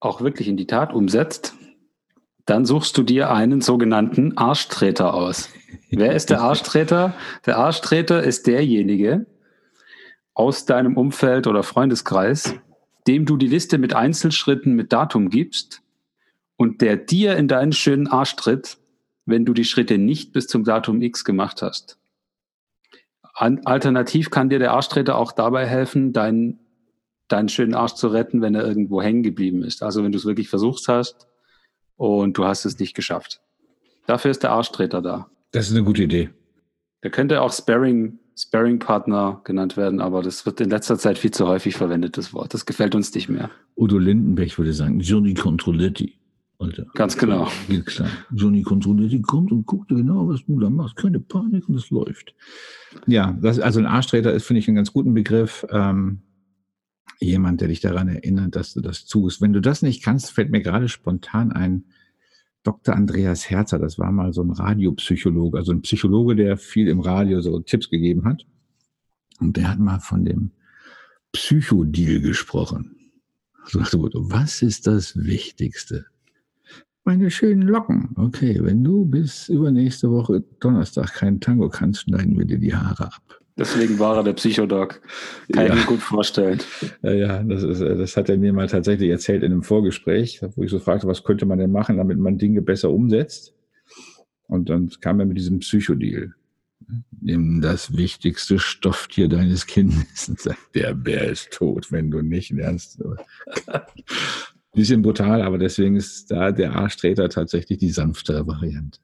auch 0.00 0.20
wirklich 0.20 0.48
in 0.48 0.56
die 0.56 0.66
Tat 0.66 0.92
umsetzt, 0.92 1.54
dann 2.46 2.64
suchst 2.64 2.96
du 2.96 3.02
dir 3.02 3.30
einen 3.30 3.60
sogenannten 3.60 4.36
Arschtreter 4.38 5.12
aus. 5.12 5.50
Wer 5.90 6.14
ist 6.14 6.30
der 6.30 6.40
Arschtreter? 6.42 7.14
Der 7.46 7.58
Arschtreter 7.58 8.22
ist 8.22 8.46
derjenige 8.46 9.26
aus 10.34 10.64
deinem 10.64 10.96
Umfeld 10.96 11.46
oder 11.46 11.62
Freundeskreis, 11.62 12.54
dem 13.06 13.26
du 13.26 13.36
die 13.36 13.48
Liste 13.48 13.76
mit 13.76 13.94
Einzelschritten 13.94 14.74
mit 14.74 14.92
Datum 14.92 15.30
gibst 15.30 15.82
und 16.56 16.80
der 16.80 16.96
dir 16.96 17.36
in 17.36 17.48
deinen 17.48 17.72
schönen 17.72 18.06
Arsch 18.06 18.36
tritt, 18.36 18.78
wenn 19.26 19.44
du 19.44 19.52
die 19.52 19.64
Schritte 19.64 19.98
nicht 19.98 20.32
bis 20.32 20.46
zum 20.46 20.64
Datum 20.64 21.02
X 21.02 21.24
gemacht 21.24 21.60
hast. 21.60 21.98
Alternativ 23.34 24.30
kann 24.30 24.48
dir 24.48 24.58
der 24.58 24.72
Arschtreter 24.72 25.16
auch 25.16 25.32
dabei 25.32 25.66
helfen, 25.66 26.12
deinen 26.12 26.58
deinen 27.28 27.48
schönen 27.48 27.74
Arsch 27.74 27.94
zu 27.94 28.08
retten, 28.08 28.40
wenn 28.40 28.54
er 28.54 28.66
irgendwo 28.66 29.02
hängen 29.02 29.22
geblieben 29.22 29.62
ist. 29.62 29.82
Also 29.82 30.02
wenn 30.02 30.12
du 30.12 30.18
es 30.18 30.24
wirklich 30.24 30.48
versucht 30.48 30.88
hast 30.88 31.26
und 31.96 32.36
du 32.38 32.44
hast 32.44 32.64
es 32.64 32.78
nicht 32.78 32.94
geschafft. 32.94 33.40
Dafür 34.06 34.30
ist 34.30 34.42
der 34.42 34.52
Arschtreter 34.52 35.02
da. 35.02 35.28
Das 35.52 35.68
ist 35.68 35.76
eine 35.76 35.84
gute 35.84 36.02
Idee. 36.02 36.30
Der 37.02 37.10
könnte 37.10 37.40
auch 37.42 37.52
Sparring, 37.52 38.18
Sparring-Partner 38.36 39.42
genannt 39.44 39.76
werden, 39.76 40.00
aber 40.00 40.22
das 40.22 40.46
wird 40.46 40.60
in 40.60 40.70
letzter 40.70 40.98
Zeit 40.98 41.18
viel 41.18 41.30
zu 41.30 41.46
häufig 41.46 41.76
verwendet, 41.76 42.16
das 42.16 42.32
Wort. 42.32 42.54
Das 42.54 42.66
gefällt 42.66 42.94
uns 42.94 43.14
nicht 43.14 43.28
mehr. 43.28 43.50
Udo 43.76 43.98
Lindenberg 43.98 44.56
würde 44.58 44.72
sagen, 44.72 45.00
Johnny 45.00 45.34
Controletti. 45.34 46.14
Alter. 46.60 46.86
Ganz 46.94 47.16
genau. 47.16 47.48
Geht 47.68 47.86
klar. 47.86 48.08
Johnny 48.32 48.62
Controletti 48.62 49.22
kommt 49.22 49.52
und 49.52 49.64
guckt 49.64 49.90
genau, 49.90 50.28
was 50.28 50.44
du 50.44 50.58
da 50.58 50.68
machst. 50.68 50.96
Keine 50.96 51.20
Panik 51.20 51.68
und 51.68 51.76
es 51.76 51.90
läuft. 51.90 52.34
Ja, 53.06 53.36
das, 53.40 53.60
also 53.60 53.78
ein 53.78 53.86
Arschtreter 53.86 54.32
ist, 54.32 54.44
finde 54.44 54.58
ich, 54.58 54.66
einen 54.66 54.74
ganz 54.74 54.92
guten 54.92 55.14
Begriff. 55.14 55.64
Ähm, 55.70 56.22
jemand, 57.20 57.60
der 57.60 57.68
dich 57.68 57.80
daran 57.80 58.08
erinnert, 58.08 58.56
dass 58.56 58.74
du 58.74 58.80
das 58.80 59.06
tust. 59.06 59.40
Wenn 59.40 59.52
du 59.52 59.60
das 59.60 59.82
nicht 59.82 60.02
kannst, 60.02 60.30
fällt 60.30 60.50
mir 60.50 60.62
gerade 60.62 60.88
spontan 60.88 61.52
ein, 61.52 61.84
Dr. 62.64 62.94
Andreas 62.94 63.48
Herzer, 63.48 63.78
das 63.78 63.98
war 63.98 64.12
mal 64.12 64.32
so 64.32 64.42
ein 64.42 64.50
Radiopsychologe, 64.50 65.58
also 65.58 65.72
ein 65.72 65.82
Psychologe, 65.82 66.36
der 66.36 66.56
viel 66.56 66.88
im 66.88 67.00
Radio 67.00 67.40
so 67.40 67.60
Tipps 67.60 67.88
gegeben 67.88 68.24
hat. 68.24 68.46
Und 69.40 69.56
der 69.56 69.70
hat 69.70 69.78
mal 69.78 70.00
von 70.00 70.24
dem 70.24 70.50
Psychodeal 71.32 72.20
gesprochen. 72.20 72.96
Was 73.72 74.62
ist 74.62 74.86
das 74.86 75.16
Wichtigste? 75.16 76.06
Meine 77.04 77.30
schönen 77.30 77.62
Locken. 77.62 78.10
Okay, 78.16 78.58
wenn 78.62 78.84
du 78.84 79.06
bis 79.06 79.48
übernächste 79.48 80.10
Woche 80.10 80.44
Donnerstag 80.60 81.14
keinen 81.14 81.40
Tango 81.40 81.68
kannst, 81.68 82.02
schneiden 82.02 82.38
wir 82.38 82.44
dir 82.44 82.58
die 82.58 82.74
Haare 82.74 83.06
ab. 83.06 83.40
Deswegen 83.58 83.98
war 83.98 84.16
er 84.16 84.22
der 84.22 84.34
Psychodoc. 84.34 85.00
Kann 85.52 85.66
ja. 85.66 85.74
ich 85.74 85.80
mir 85.80 85.86
gut 85.86 86.00
vorstellen. 86.00 86.60
Ja, 87.02 87.12
ja 87.12 87.42
das, 87.42 87.64
ist, 87.64 87.80
das 87.80 88.16
hat 88.16 88.28
er 88.28 88.38
mir 88.38 88.52
mal 88.52 88.68
tatsächlich 88.68 89.10
erzählt 89.10 89.42
in 89.42 89.52
einem 89.52 89.64
Vorgespräch, 89.64 90.40
wo 90.54 90.62
ich 90.62 90.70
so 90.70 90.78
fragte, 90.78 91.08
was 91.08 91.24
könnte 91.24 91.44
man 91.44 91.58
denn 91.58 91.72
machen, 91.72 91.96
damit 91.96 92.18
man 92.18 92.38
Dinge 92.38 92.62
besser 92.62 92.90
umsetzt. 92.90 93.54
Und 94.46 94.70
dann 94.70 94.90
kam 95.00 95.18
er 95.20 95.26
mit 95.26 95.36
diesem 95.36 95.58
Psychodeal. 95.58 96.34
Nimm 97.20 97.60
das 97.60 97.96
wichtigste 97.96 98.58
Stofftier 98.58 99.28
deines 99.28 99.66
Kindes 99.66 100.28
und 100.28 100.40
sagt, 100.40 100.74
der 100.74 100.94
Bär 100.94 101.28
ist 101.28 101.50
tot, 101.50 101.90
wenn 101.90 102.10
du 102.10 102.22
nicht 102.22 102.50
lernst. 102.50 103.02
Bisschen 104.72 105.02
brutal, 105.02 105.42
aber 105.42 105.58
deswegen 105.58 105.96
ist 105.96 106.30
da 106.30 106.52
der 106.52 106.76
Arschtreter 106.76 107.28
tatsächlich 107.28 107.78
die 107.78 107.90
sanftere 107.90 108.46
Variante. 108.46 109.00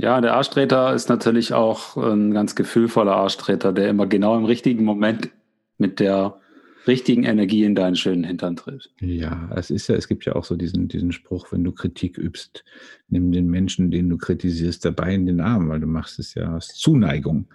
Ja, 0.00 0.18
der 0.22 0.34
Arschtreter 0.34 0.94
ist 0.94 1.10
natürlich 1.10 1.52
auch 1.52 1.94
ein 1.98 2.32
ganz 2.32 2.54
gefühlvoller 2.54 3.16
Arschtreter, 3.16 3.70
der 3.70 3.90
immer 3.90 4.06
genau 4.06 4.34
im 4.34 4.46
richtigen 4.46 4.82
Moment 4.82 5.28
mit 5.76 6.00
der 6.00 6.40
richtigen 6.86 7.24
Energie 7.24 7.64
in 7.64 7.74
deinen 7.74 7.96
schönen 7.96 8.24
Hintern 8.24 8.56
tritt. 8.56 8.90
Ja, 9.00 9.50
es 9.54 9.68
ist 9.68 9.88
ja, 9.88 9.96
es 9.96 10.08
gibt 10.08 10.24
ja 10.24 10.36
auch 10.36 10.44
so 10.44 10.56
diesen, 10.56 10.88
diesen 10.88 11.12
Spruch, 11.12 11.52
wenn 11.52 11.64
du 11.64 11.72
Kritik 11.72 12.16
übst, 12.16 12.64
nimm 13.08 13.30
den 13.30 13.48
Menschen, 13.48 13.90
den 13.90 14.08
du 14.08 14.16
kritisierst, 14.16 14.86
dabei 14.86 15.12
in 15.14 15.26
den 15.26 15.42
Arm, 15.42 15.68
weil 15.68 15.80
du 15.80 15.86
machst 15.86 16.18
es 16.18 16.32
ja 16.32 16.56
aus 16.56 16.68
Zuneigung. 16.68 17.48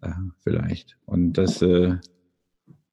Äh, 0.00 0.12
vielleicht. 0.38 0.96
Und 1.04 1.34
das, 1.34 1.60
äh, 1.60 1.96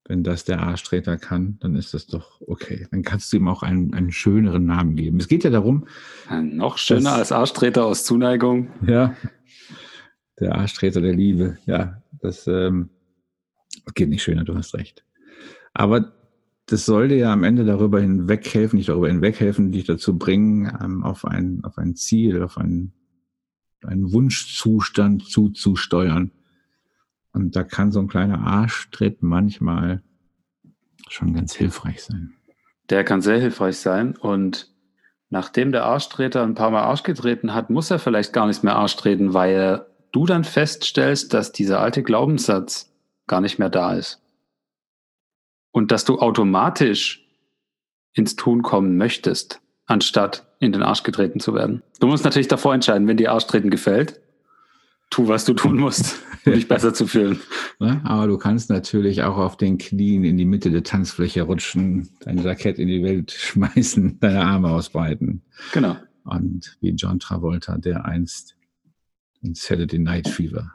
wenn 0.08 0.24
das 0.24 0.46
der 0.46 0.62
Arschtreter 0.62 1.18
kann, 1.18 1.58
dann 1.60 1.76
ist 1.76 1.94
das 1.94 2.06
doch 2.06 2.40
okay. 2.42 2.88
Dann 2.92 3.02
kannst 3.02 3.34
du 3.34 3.38
ihm 3.38 3.48
auch 3.48 3.64
einen, 3.64 3.94
einen 3.94 4.12
schöneren 4.12 4.66
Namen 4.66 4.96
geben. 4.96 5.20
Es 5.20 5.28
geht 5.28 5.44
ja 5.44 5.50
darum. 5.50 5.88
Ja, 6.30 6.42
noch 6.42 6.78
schöner 6.78 7.12
dass, 7.12 7.20
als 7.20 7.32
Arschtreter 7.32 7.86
aus 7.86 8.06
Zuneigung. 8.06 8.70
Ja. 8.86 9.16
Der 10.40 10.56
Arschtreter 10.56 11.02
der 11.02 11.14
Liebe. 11.14 11.58
Ja, 11.66 12.04
das 12.22 12.46
ähm, 12.46 12.90
geht 13.96 14.10
nicht 14.10 14.22
schöner, 14.22 14.44
du 14.44 14.56
hast 14.56 14.76
recht. 14.76 15.04
Aber 15.74 16.14
das 16.68 16.86
sollte 16.86 17.16
ja 17.16 17.34
am 17.34 17.44
Ende 17.44 17.66
darüber 17.66 18.00
hinweghelfen, 18.00 18.78
nicht 18.78 18.90
darüber 18.90 19.08
hinweghelfen, 19.08 19.72
dich 19.72 19.86
dazu 19.86 20.18
bringen, 20.18 20.72
ähm, 20.84 21.04
auf, 21.04 21.26
ein, 21.26 21.64
auf 21.64 21.78
ein 21.78 21.96
Ziel, 21.96 22.44
auf 22.44 22.58
einen, 22.58 22.94
einen 23.84 24.12
Wunschzustand 24.12 25.28
zuzusteuern. 25.28 26.32
Und 27.36 27.56
da 27.56 27.64
kann 27.64 27.92
so 27.92 28.00
ein 28.00 28.08
kleiner 28.08 28.40
Arschtritt 28.40 29.22
manchmal 29.22 30.02
schon 31.10 31.34
ganz 31.34 31.54
hilfreich 31.54 32.04
sein. 32.04 32.34
Der 32.90 33.04
kann 33.04 33.22
sehr 33.22 33.40
hilfreich 33.40 33.78
sein. 33.78 34.16
Und 34.16 34.74
nachdem 35.30 35.72
der 35.72 35.84
Arschtreter 35.86 36.44
ein 36.44 36.56
paar 36.56 36.72
Mal 36.72 36.84
Arsch 36.84 37.04
getreten 37.04 37.54
hat, 37.54 37.70
muss 37.70 37.92
er 37.92 38.00
vielleicht 38.00 38.32
gar 38.32 38.48
nicht 38.48 38.64
mehr 38.64 38.78
Arsch 38.78 38.96
treten, 38.96 39.34
weil 39.34 39.86
du 40.14 40.26
dann 40.26 40.46
feststellst, 40.46 41.34
dass 41.34 41.52
dieser 41.52 41.82
alte 41.82 42.04
Glaubenssatz 42.04 42.94
gar 43.28 43.42
nicht 43.42 43.60
mehr 43.60 43.70
da 43.70 43.94
ist 43.94 44.22
und 45.72 45.92
dass 45.92 46.06
du 46.06 46.20
automatisch 46.20 47.28
ins 48.14 48.38
Tun 48.38 48.62
kommen 48.62 48.96
möchtest, 48.96 49.60
anstatt 49.86 50.48
in 50.60 50.72
den 50.72 50.84
Arsch 50.84 51.04
getreten 51.04 51.42
zu 51.42 51.54
werden. 51.54 51.84
Du 52.00 52.08
musst 52.08 52.24
natürlich 52.24 52.48
davor 52.48 52.74
entscheiden, 52.74 53.10
wenn 53.10 53.18
dir 53.18 53.34
Arschtreten 53.34 53.70
gefällt, 53.70 54.22
tu, 55.16 55.30
was 55.30 55.46
du 55.46 55.54
tun 55.54 55.78
musst, 55.78 56.22
um 56.46 56.52
dich 56.52 56.68
besser 56.68 56.94
zu 56.94 57.08
fühlen. 57.08 57.40
Ja, 57.80 58.02
aber 58.04 58.28
du 58.28 58.38
kannst 58.38 58.70
natürlich 58.70 59.24
auch 59.24 59.38
auf 59.38 59.56
den 59.56 59.78
Knien 59.78 60.26
in 60.26 60.36
die 60.36 60.44
Mitte 60.44 60.72
der 60.72 60.84
Tanzfläche 60.84 61.44
rutschen, 61.44 62.10
dein 62.20 62.40
Jackett 62.40 62.80
in 62.80 62.90
die 62.90 63.02
Welt 63.02 63.32
schmeißen, 63.32 64.18
deine 64.20 64.42
Arme 64.42 64.70
ausbreiten. 64.72 65.42
Genau. 65.72 65.96
Und 66.26 66.78
wie 66.82 66.90
John 66.90 67.20
Travolta, 67.20 67.78
der 67.78 68.04
einst 68.04 68.58
in 69.42 69.56
Saturday 69.56 70.00
Night 70.00 70.28
Fever 70.28 70.74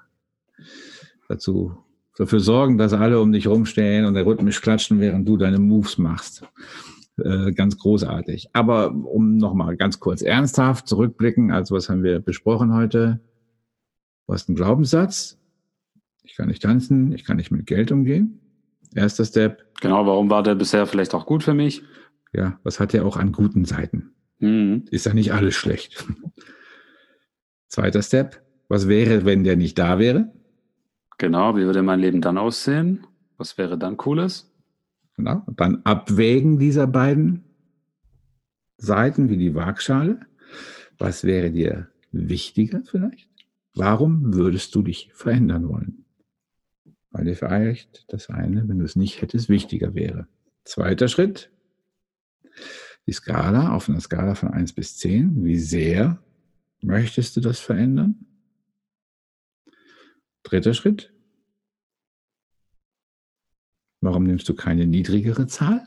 dazu 1.29 1.77
dafür 2.17 2.41
sorgen, 2.41 2.79
dass 2.79 2.95
alle 2.95 3.21
um 3.21 3.33
dich 3.33 3.47
rumstehen 3.47 4.07
und 4.07 4.17
rhythmisch 4.17 4.63
klatschen, 4.63 5.01
während 5.01 5.29
du 5.29 5.37
deine 5.37 5.59
Moves 5.59 5.99
machst. 5.99 6.45
Äh, 7.23 7.53
ganz 7.53 7.77
großartig. 7.77 8.49
Aber 8.55 8.95
um 8.95 9.37
nochmal 9.37 9.77
ganz 9.77 10.01
kurz 10.01 10.23
ernsthaft 10.23 10.89
zurückblicken, 10.89 11.51
also 11.51 11.75
was 11.75 11.91
haben 11.91 12.03
wir 12.03 12.21
besprochen 12.21 12.73
heute? 12.73 13.21
Du 14.31 14.35
hast 14.35 14.49
einen 14.49 14.55
Glaubenssatz. 14.55 15.41
Ich 16.23 16.37
kann 16.37 16.47
nicht 16.47 16.63
tanzen, 16.63 17.11
ich 17.11 17.25
kann 17.25 17.39
nicht 17.39 17.51
mit 17.51 17.67
Geld 17.67 17.91
umgehen. 17.91 18.39
Erster 18.95 19.25
Step. 19.25 19.65
Genau, 19.81 20.07
warum 20.07 20.31
war 20.31 20.45
der 20.45 20.55
bisher 20.55 20.87
vielleicht 20.87 21.15
auch 21.15 21.27
gut 21.27 21.43
für 21.43 21.53
mich? 21.53 21.83
Ja, 22.33 22.61
was 22.63 22.79
hat 22.79 22.95
er 22.95 23.05
auch 23.05 23.17
an 23.17 23.33
guten 23.33 23.65
Seiten? 23.65 24.13
Mhm. 24.39 24.85
Ist 24.93 25.05
ja 25.05 25.15
nicht 25.15 25.33
alles 25.33 25.57
schlecht. 25.57 26.07
Zweiter 27.67 28.03
Step. 28.03 28.41
Was 28.69 28.87
wäre, 28.87 29.25
wenn 29.25 29.43
der 29.43 29.57
nicht 29.57 29.77
da 29.81 29.99
wäre? 29.99 30.33
Genau, 31.19 31.57
wie 31.57 31.65
würde 31.65 31.83
mein 31.83 31.99
Leben 31.99 32.21
dann 32.21 32.39
aussehen? 32.39 33.05
Was 33.37 33.59
wäre 33.59 33.79
dann 33.79 33.97
Cooles? 33.97 34.49
Genau, 35.17 35.43
und 35.45 35.59
dann 35.59 35.83
Abwägen 35.83 36.61
dieser 36.61 36.87
beiden 36.87 37.43
Seiten 38.77 39.29
wie 39.29 39.39
die 39.39 39.57
Waagschale. 39.57 40.21
Was 40.99 41.25
wäre 41.25 41.51
dir 41.51 41.89
wichtiger 42.13 42.83
vielleicht? 42.85 43.30
Warum 43.75 44.35
würdest 44.35 44.75
du 44.75 44.83
dich 44.83 45.11
verändern 45.15 45.69
wollen? 45.69 46.05
Weil 47.11 47.25
dir 47.25 47.37
vielleicht 47.37 48.05
das 48.13 48.29
eine, 48.29 48.69
wenn 48.69 48.79
du 48.79 48.85
es 48.85 48.97
nicht 48.97 49.21
hättest, 49.21 49.49
wichtiger 49.49 49.95
wäre. 49.95 50.29
Zweiter 50.65 51.09
Schritt, 51.09 51.51
die 53.07 53.13
Skala 53.13 53.75
auf 53.75 53.89
einer 53.89 54.01
Skala 54.01 54.35
von 54.35 54.51
1 54.51 54.73
bis 54.75 54.97
10. 54.99 55.45
Wie 55.45 55.59
sehr 55.59 56.23
möchtest 56.83 57.37
du 57.37 57.41
das 57.41 57.59
verändern? 57.59 58.27
Dritter 60.43 60.75
Schritt. 60.75 61.13
Warum 64.01 64.25
nimmst 64.25 64.49
du 64.49 64.55
keine 64.55 64.87
niedrigere 64.87 65.47
Zahl? 65.47 65.87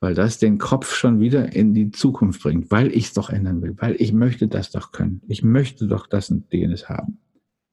Weil 0.00 0.14
das 0.14 0.38
den 0.38 0.58
Kopf 0.58 0.94
schon 0.94 1.20
wieder 1.20 1.54
in 1.54 1.74
die 1.74 1.90
Zukunft 1.90 2.42
bringt, 2.42 2.70
weil 2.70 2.88
ich 2.92 3.06
es 3.06 3.12
doch 3.14 3.30
ändern 3.30 3.62
will, 3.62 3.74
weil 3.78 3.96
ich 3.98 4.12
möchte 4.12 4.48
das 4.48 4.70
doch 4.70 4.92
können. 4.92 5.22
Ich 5.28 5.42
möchte 5.42 5.86
doch 5.86 6.06
das 6.06 6.30
und 6.30 6.52
jenes 6.52 6.88
haben. 6.88 7.18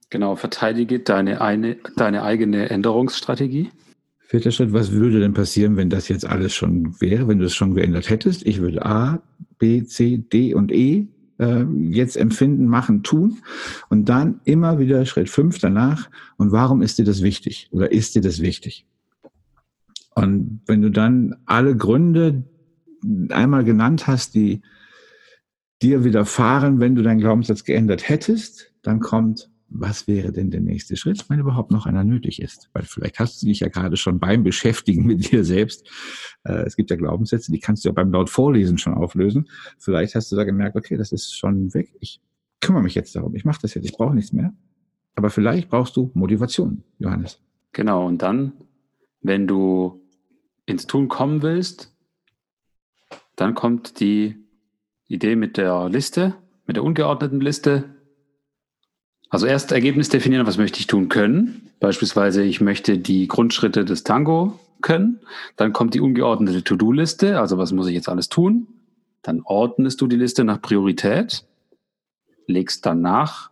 Genau, 0.10 0.36
verteidige 0.36 1.00
deine, 1.00 1.41
eine, 1.41 1.78
deine 1.96 2.24
eigene 2.24 2.69
Änderungsstrategie. 2.69 3.72
Vierter 4.19 4.52
Schritt, 4.52 4.74
was 4.74 4.91
würde 4.91 5.19
denn 5.19 5.34
passieren, 5.34 5.76
wenn 5.76 5.89
das 5.89 6.08
jetzt 6.08 6.26
alles 6.26 6.54
schon 6.54 7.00
wäre, 7.02 7.28
wenn 7.28 7.39
du 7.39 7.46
es 7.46 7.56
schon 7.56 7.76
geändert 7.76 8.10
hättest? 8.10 8.46
Ich 8.46 8.62
würde 8.62 8.86
A, 8.86 9.22
B, 9.60 9.84
C, 9.84 10.17
D 10.17 10.54
und 10.54 10.72
E 10.72 11.08
äh, 11.39 11.63
jetzt 11.89 12.15
empfinden, 12.15 12.67
machen, 12.67 13.04
tun 13.04 13.39
und 13.89 14.10
dann 14.10 14.39
immer 14.43 14.80
wieder 14.80 15.06
Schritt 15.06 15.30
fünf 15.30 15.60
danach. 15.60 16.10
Und 16.38 16.52
warum 16.52 16.82
ist 16.82 16.98
dir 16.98 17.06
das 17.06 17.22
wichtig 17.22 17.69
oder 17.72 17.91
ist 17.91 18.15
dir 18.15 18.22
das 18.22 18.41
wichtig? 18.41 18.86
Und 20.15 20.62
wenn 20.67 20.82
du 20.82 20.91
dann 20.91 21.36
alle 21.45 21.76
Gründe 21.76 22.43
einmal 23.30 23.63
genannt 23.63 24.08
hast, 24.08 24.36
die 24.36 24.62
dir 25.82 26.04
widerfahren, 26.04 26.80
wenn 26.80 26.95
du 26.95 27.02
deinen 27.02 27.19
Glaubenssatz 27.19 27.63
geändert 27.63 28.08
hättest, 28.08 28.73
dann 28.84 28.99
kommt 28.99 29.49
was 29.73 30.08
wäre 30.08 30.32
denn 30.32 30.52
der 30.52 30.62
nächste 30.62 30.95
Schritt, 30.95 31.28
wenn 31.30 31.39
überhaupt 31.39 31.71
noch 31.71 31.88
einer 31.88 32.04
nötig 32.04 32.41
ist? 32.41 32.69
Weil 32.73 32.84
vielleicht 32.84 33.19
hast 33.19 33.41
du 33.41 33.47
dich 33.47 33.62
ja 33.62 33.69
gerade 33.69 33.97
schon 33.97 34.19
beim 34.19 34.43
Beschäftigen 34.43 35.06
mit 35.06 35.32
dir 35.32 35.43
selbst. 35.43 35.89
Äh, 36.43 36.63
es 36.65 36.76
gibt 36.76 36.91
ja 36.91 36.95
Glaubenssätze, 36.95 37.52
die 37.52 37.60
kannst 37.60 37.84
du 37.84 37.89
ja 37.89 37.93
beim 37.93 38.12
laut 38.12 38.30
Vorlesen 38.30 38.78
schon 38.78 38.93
auflösen. 38.93 39.49
Vielleicht 39.80 40.13
hast 40.15 40.32
du 40.32 40.36
da 40.36 40.43
gemerkt, 40.43 40.76
okay, 40.76 40.95
das 40.95 41.12
ist 41.12 41.36
schon 41.36 41.73
weg. 41.73 41.91
Ich 41.99 42.21
kümmere 42.62 42.84
mich 42.84 42.93
jetzt 42.93 43.15
darum. 43.15 43.36
Ich 43.36 43.45
mache 43.45 43.62
das 43.62 43.73
jetzt. 43.73 43.86
Ich 43.86 43.93
brauche 43.93 44.13
nichts 44.13 44.32
mehr. 44.32 44.54
Aber 45.15 45.32
vielleicht 45.32 45.69
brauchst 45.69 45.97
du 45.97 46.12
Motivation, 46.13 46.84
Johannes. 46.99 47.39
Genau. 47.71 48.06
Und 48.06 48.21
dann, 48.21 48.54
wenn 49.21 49.47
du 49.47 50.03
ins 50.65 50.88
Tun 50.88 51.08
kommen 51.08 51.41
willst, 51.41 51.93
dann 53.36 53.56
kommt 53.56 53.99
die 53.99 54.36
Idee 55.08 55.36
mit 55.36 55.58
der 55.58 55.89
Liste, 55.89 56.36
mit 56.65 56.76
der 56.76 56.84
ungeordneten 56.84 57.41
Liste 57.41 57.93
also 59.34 59.47
erst 59.47 59.71
Ergebnis 59.71 60.10
definieren, 60.10 60.45
was 60.45 60.60
möchte 60.60 60.80
ich 60.80 60.86
tun 60.86 61.10
können. 61.10 61.71
Beispielsweise, 61.80 62.43
ich 62.43 62.62
möchte 62.62 62.99
die 62.99 63.28
Grundschritte 63.28 63.84
des 63.84 64.04
Tango 64.04 64.60
können. 64.82 65.21
Dann 65.56 65.73
kommt 65.73 65.95
die 65.95 66.02
ungeordnete 66.02 66.63
To-Do-Liste, 66.63 67.39
also 67.39 67.58
was 67.58 67.71
muss 67.71 67.88
ich 67.88 67.95
jetzt 67.95 68.10
alles 68.10 68.30
tun. 68.30 68.67
Dann 69.23 69.41
ordnest 69.43 70.02
du 70.02 70.06
die 70.06 70.17
Liste 70.17 70.43
nach 70.43 70.62
Priorität, 70.62 71.47
legst 72.45 72.86
danach 72.86 73.49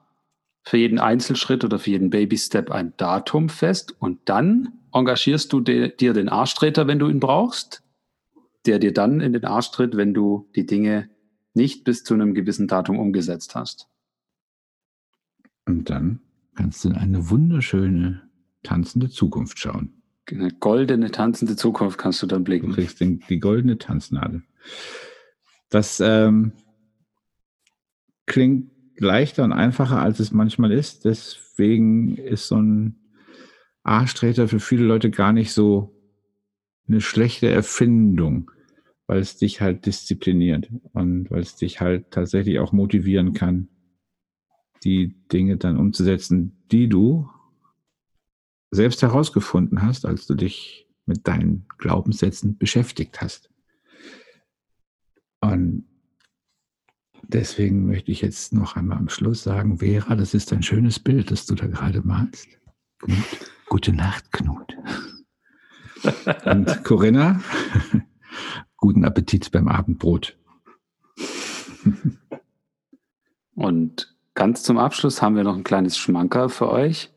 für 0.64 0.78
jeden 0.78 1.00
Einzelschritt 1.00 1.64
oder 1.64 1.80
für 1.80 1.92
jeden 1.92 2.10
Baby-Step 2.10 2.72
ein 2.72 2.94
Datum 2.98 3.50
fest 3.50 3.96
und 4.00 4.20
dann 4.26 4.74
engagierst 4.94 5.52
du 5.54 5.62
dir 5.62 5.90
den 5.90 6.30
Arschtreter, 6.30 6.88
wenn 6.88 7.00
du 7.00 7.10
ihn 7.10 7.20
brauchst, 7.20 7.84
der 8.66 8.80
dir 8.80 8.94
dann 8.94 9.22
in 9.22 9.34
den 9.34 9.46
Arsch 9.46 9.72
tritt, 9.72 9.98
wenn 9.98 10.14
du 10.14 10.50
die 10.56 10.66
Dinge 10.66 11.10
nicht 11.54 11.84
bis 11.84 12.04
zu 12.04 12.14
einem 12.14 12.34
gewissen 12.34 12.68
Datum 12.68 13.00
umgesetzt 13.00 13.56
hast. 13.56 13.88
Und 15.66 15.90
dann 15.90 16.20
kannst 16.56 16.84
du 16.84 16.90
in 16.90 16.96
eine 16.96 17.30
wunderschöne 17.30 18.30
tanzende 18.64 19.10
Zukunft 19.10 19.60
schauen. 19.60 20.02
Eine 20.30 20.52
goldene 20.52 21.12
tanzende 21.12 21.56
Zukunft 21.56 21.98
kannst 21.98 22.22
du 22.22 22.28
dann 22.28 22.44
blicken. 22.44 22.70
Du 22.70 22.76
kriegst 22.76 23.00
den, 23.00 23.22
die 23.30 23.40
goldene 23.40 23.78
Tanznadel. 23.78 24.44
Das 25.70 26.00
ähm, 26.00 26.54
klingt 28.26 28.72
leichter 29.02 29.44
und 29.44 29.54
einfacher, 29.54 30.00
als 30.00 30.20
es 30.20 30.32
manchmal 30.32 30.72
ist. 30.72 31.06
Deswegen 31.06 32.18
ist 32.18 32.48
so 32.48 32.56
ein 32.58 32.96
Arschtreter 33.84 34.48
für 34.48 34.60
viele 34.60 34.86
Leute 34.86 35.10
gar 35.10 35.34
nicht 35.34 35.54
so 35.54 35.96
eine 36.88 37.02
schlechte 37.02 37.50
Erfindung, 37.50 38.52
weil 39.08 39.20
es 39.20 39.38
dich 39.38 39.62
halt 39.62 39.86
diszipliniert 39.86 40.70
und 40.94 41.30
weil 41.32 41.42
es 41.42 41.56
dich 41.56 41.82
halt 41.82 42.12
tatsächlich 42.12 42.60
auch 42.60 42.72
motivieren 42.72 43.34
kann, 43.34 43.70
die 44.84 45.16
Dinge 45.32 45.58
dann 45.58 45.78
umzusetzen, 45.78 46.64
die 46.72 46.88
du 46.88 47.30
selbst 48.72 49.02
herausgefunden 49.02 49.82
hast, 49.82 50.06
als 50.06 50.26
du 50.28 50.36
dich 50.36 50.88
mit 51.06 51.28
deinen 51.28 51.66
Glaubenssätzen 51.78 52.58
beschäftigt 52.58 53.22
hast. 53.22 53.50
Und 55.42 55.86
deswegen 57.24 57.88
möchte 57.88 58.12
ich 58.12 58.22
jetzt 58.22 58.54
noch 58.54 58.76
einmal 58.76 58.98
am 58.98 59.10
Schluss 59.10 59.44
sagen, 59.44 59.80
Vera, 59.80 60.16
das 60.16 60.34
ist 60.34 60.52
ein 60.54 60.64
schönes 60.64 61.00
Bild, 61.00 61.32
das 61.32 61.46
du 61.46 61.56
da 61.56 61.68
gerade 61.68 62.02
malst. 62.02 62.48
Knut. 63.00 63.52
Gute 63.68 63.94
Nacht, 63.94 64.32
Knut. 64.32 64.76
Und 66.46 66.84
Corinna, 66.84 67.42
guten 68.78 69.06
Appetit 69.06 69.52
beim 69.52 69.68
Abendbrot. 69.68 70.38
Und 73.56 74.12
Ganz 74.34 74.64
zum 74.64 74.78
Abschluss 74.78 75.22
haben 75.22 75.36
wir 75.36 75.44
noch 75.44 75.58
ein 75.58 75.64
kleines 75.64 75.98
Schmanker 75.98 76.50
für 76.50 76.70
euch. 76.70 77.12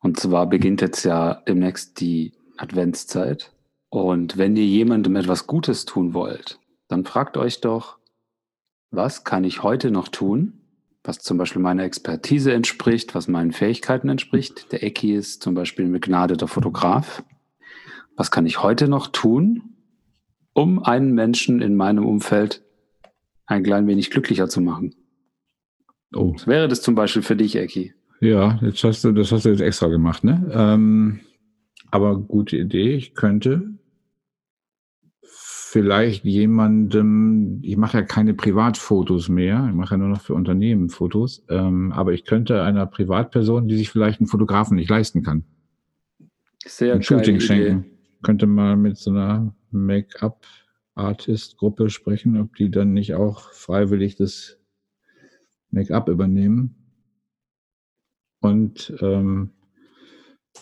Und 0.00 0.18
zwar 0.18 0.48
beginnt 0.48 0.80
jetzt 0.80 1.04
ja 1.04 1.34
demnächst 1.34 2.00
die 2.00 2.32
Adventszeit. 2.56 3.52
Und 3.88 4.36
wenn 4.38 4.56
ihr 4.56 4.66
jemandem 4.66 5.14
etwas 5.16 5.46
Gutes 5.46 5.84
tun 5.84 6.14
wollt, 6.14 6.58
dann 6.88 7.04
fragt 7.04 7.36
euch 7.36 7.60
doch, 7.60 7.98
was 8.92 9.24
kann 9.24 9.42
ich 9.42 9.62
heute 9.62 9.90
noch 9.90 10.08
tun, 10.08 10.52
was 11.02 11.18
zum 11.18 11.38
Beispiel 11.38 11.62
meiner 11.62 11.82
Expertise 11.82 12.52
entspricht, 12.52 13.14
was 13.14 13.26
meinen 13.26 13.50
Fähigkeiten 13.50 14.08
entspricht. 14.08 14.70
Der 14.70 14.84
Ecki 14.84 15.14
ist 15.14 15.42
zum 15.42 15.54
Beispiel 15.54 15.86
ein 15.86 15.92
begnadeter 15.92 16.46
Fotograf. 16.46 17.24
Was 18.16 18.30
kann 18.30 18.46
ich 18.46 18.62
heute 18.62 18.86
noch 18.86 19.08
tun, 19.08 19.62
um 20.52 20.84
einen 20.84 21.12
Menschen 21.12 21.60
in 21.60 21.74
meinem 21.74 22.06
Umfeld 22.06 22.62
ein 23.46 23.64
klein 23.64 23.86
wenig 23.86 24.10
glücklicher 24.10 24.48
zu 24.48 24.60
machen? 24.60 24.94
Oh. 26.14 26.34
Was 26.34 26.46
wäre 26.46 26.68
das 26.68 26.82
zum 26.82 26.94
Beispiel 26.94 27.22
für 27.22 27.34
dich, 27.34 27.56
Ecki? 27.56 27.94
Ja, 28.20 28.60
jetzt 28.62 28.84
hast 28.84 29.02
du, 29.02 29.12
das 29.12 29.32
hast 29.32 29.46
du 29.46 29.48
jetzt 29.48 29.62
extra 29.62 29.88
gemacht, 29.88 30.22
ne? 30.22 30.48
Ähm, 30.54 31.20
aber 31.90 32.16
gute 32.18 32.58
Idee. 32.58 32.94
Ich 32.94 33.14
könnte 33.14 33.78
vielleicht 35.72 36.24
jemandem, 36.26 37.60
ich 37.62 37.78
mache 37.78 37.96
ja 37.96 38.04
keine 38.04 38.34
Privatfotos 38.34 39.30
mehr, 39.30 39.68
ich 39.70 39.74
mache 39.74 39.94
ja 39.94 39.98
nur 39.98 40.10
noch 40.10 40.20
für 40.20 40.34
Unternehmen 40.34 40.90
Fotos, 40.90 41.42
ähm, 41.48 41.92
aber 41.92 42.12
ich 42.12 42.26
könnte 42.26 42.62
einer 42.62 42.84
Privatperson, 42.84 43.68
die 43.68 43.78
sich 43.78 43.88
vielleicht 43.88 44.20
einen 44.20 44.26
Fotografen 44.26 44.76
nicht 44.76 44.90
leisten 44.90 45.22
kann, 45.22 45.44
Sehr 46.66 46.92
ein 46.92 47.02
Shooting 47.02 47.40
schenken. 47.40 47.86
Könnte 48.22 48.46
mal 48.46 48.76
mit 48.76 48.98
so 48.98 49.12
einer 49.12 49.56
Make-up-Artist-Gruppe 49.70 51.88
sprechen, 51.88 52.38
ob 52.38 52.54
die 52.54 52.70
dann 52.70 52.92
nicht 52.92 53.14
auch 53.14 53.50
freiwillig 53.52 54.16
das 54.16 54.58
Make-up 55.70 56.10
übernehmen. 56.10 56.76
Und 58.40 58.94
ähm, 59.00 59.52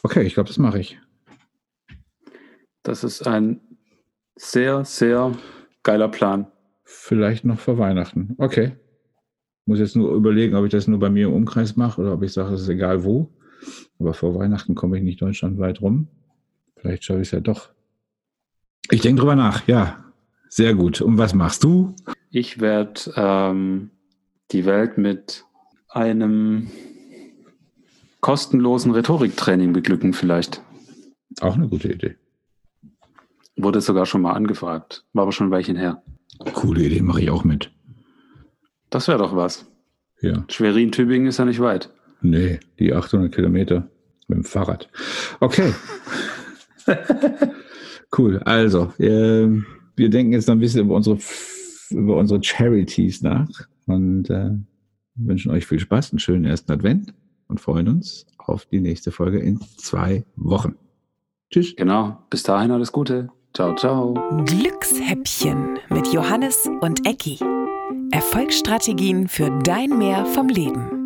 okay, 0.04 0.22
ich 0.22 0.34
glaube, 0.34 0.46
das 0.46 0.58
mache 0.58 0.78
ich. 0.78 1.00
Das 2.84 3.02
ist 3.02 3.26
ein 3.26 3.69
sehr, 4.40 4.84
sehr 4.84 5.36
geiler 5.82 6.08
Plan. 6.08 6.46
Vielleicht 6.82 7.44
noch 7.44 7.60
vor 7.60 7.78
Weihnachten. 7.78 8.34
Okay. 8.38 8.72
Muss 9.66 9.78
jetzt 9.78 9.96
nur 9.96 10.12
überlegen, 10.14 10.56
ob 10.56 10.64
ich 10.64 10.72
das 10.72 10.88
nur 10.88 10.98
bei 10.98 11.10
mir 11.10 11.26
im 11.26 11.34
Umkreis 11.34 11.76
mache 11.76 12.00
oder 12.00 12.14
ob 12.14 12.22
ich 12.22 12.32
sage, 12.32 12.54
es 12.54 12.62
ist 12.62 12.68
egal 12.68 13.04
wo. 13.04 13.30
Aber 13.98 14.14
vor 14.14 14.34
Weihnachten 14.34 14.74
komme 14.74 14.96
ich 14.96 15.04
nicht 15.04 15.20
deutschlandweit 15.20 15.82
rum. 15.82 16.08
Vielleicht 16.76 17.04
schaffe 17.04 17.20
ich 17.20 17.28
es 17.28 17.32
ja 17.32 17.40
doch. 17.40 17.70
Ich 18.90 19.02
denke 19.02 19.20
drüber 19.20 19.36
nach, 19.36 19.68
ja. 19.68 20.04
Sehr 20.48 20.74
gut. 20.74 21.00
Und 21.00 21.18
was 21.18 21.34
machst 21.34 21.62
du? 21.62 21.94
Ich 22.30 22.60
werde 22.60 23.12
ähm, 23.14 23.90
die 24.50 24.64
Welt 24.64 24.96
mit 24.96 25.44
einem 25.88 26.70
kostenlosen 28.20 28.92
Rhetoriktraining 28.92 29.72
beglücken, 29.72 30.12
vielleicht. 30.12 30.62
Auch 31.40 31.54
eine 31.54 31.68
gute 31.68 31.92
Idee. 31.92 32.16
Wurde 33.62 33.80
sogar 33.80 34.06
schon 34.06 34.22
mal 34.22 34.32
angefragt. 34.32 35.04
War 35.12 35.22
aber 35.22 35.32
schon 35.32 35.48
ein 35.48 35.50
Weilchen 35.50 35.76
her. 35.76 36.02
Coole 36.54 36.84
Idee, 36.84 37.02
mache 37.02 37.22
ich 37.22 37.30
auch 37.30 37.44
mit. 37.44 37.70
Das 38.88 39.08
wäre 39.08 39.18
doch 39.18 39.36
was. 39.36 39.70
Ja. 40.20 40.44
Schwerin-Tübingen 40.48 41.28
ist 41.28 41.38
ja 41.38 41.44
nicht 41.44 41.60
weit. 41.60 41.90
Nee, 42.22 42.60
die 42.78 42.92
800 42.92 43.34
Kilometer 43.34 43.88
mit 44.28 44.38
dem 44.38 44.44
Fahrrad. 44.44 44.88
Okay. 45.40 45.72
cool. 48.18 48.38
Also, 48.44 48.92
äh, 48.98 49.48
wir 49.96 50.10
denken 50.10 50.32
jetzt 50.32 50.48
noch 50.48 50.54
ein 50.54 50.60
bisschen 50.60 50.86
über 50.86 50.96
unsere, 50.96 51.18
über 51.90 52.16
unsere 52.16 52.42
Charities 52.42 53.22
nach 53.22 53.48
und 53.86 54.30
äh, 54.30 54.50
wünschen 55.14 55.50
euch 55.50 55.66
viel 55.66 55.80
Spaß, 55.80 56.12
einen 56.12 56.18
schönen 56.18 56.44
ersten 56.44 56.72
Advent 56.72 57.14
und 57.48 57.60
freuen 57.60 57.88
uns 57.88 58.26
auf 58.38 58.66
die 58.66 58.80
nächste 58.80 59.10
Folge 59.12 59.38
in 59.38 59.60
zwei 59.78 60.24
Wochen. 60.36 60.76
Tschüss. 61.50 61.74
Genau. 61.76 62.18
Bis 62.30 62.42
dahin 62.42 62.70
alles 62.70 62.92
Gute. 62.92 63.30
Ciao, 63.52 63.74
ciao. 63.74 64.14
Glückshäppchen 64.46 65.78
mit 65.88 66.06
Johannes 66.12 66.70
und 66.80 67.06
Ecki. 67.06 67.38
Erfolgsstrategien 68.12 69.28
für 69.28 69.50
dein 69.64 69.98
Mehr 69.98 70.24
vom 70.24 70.48
Leben. 70.48 70.99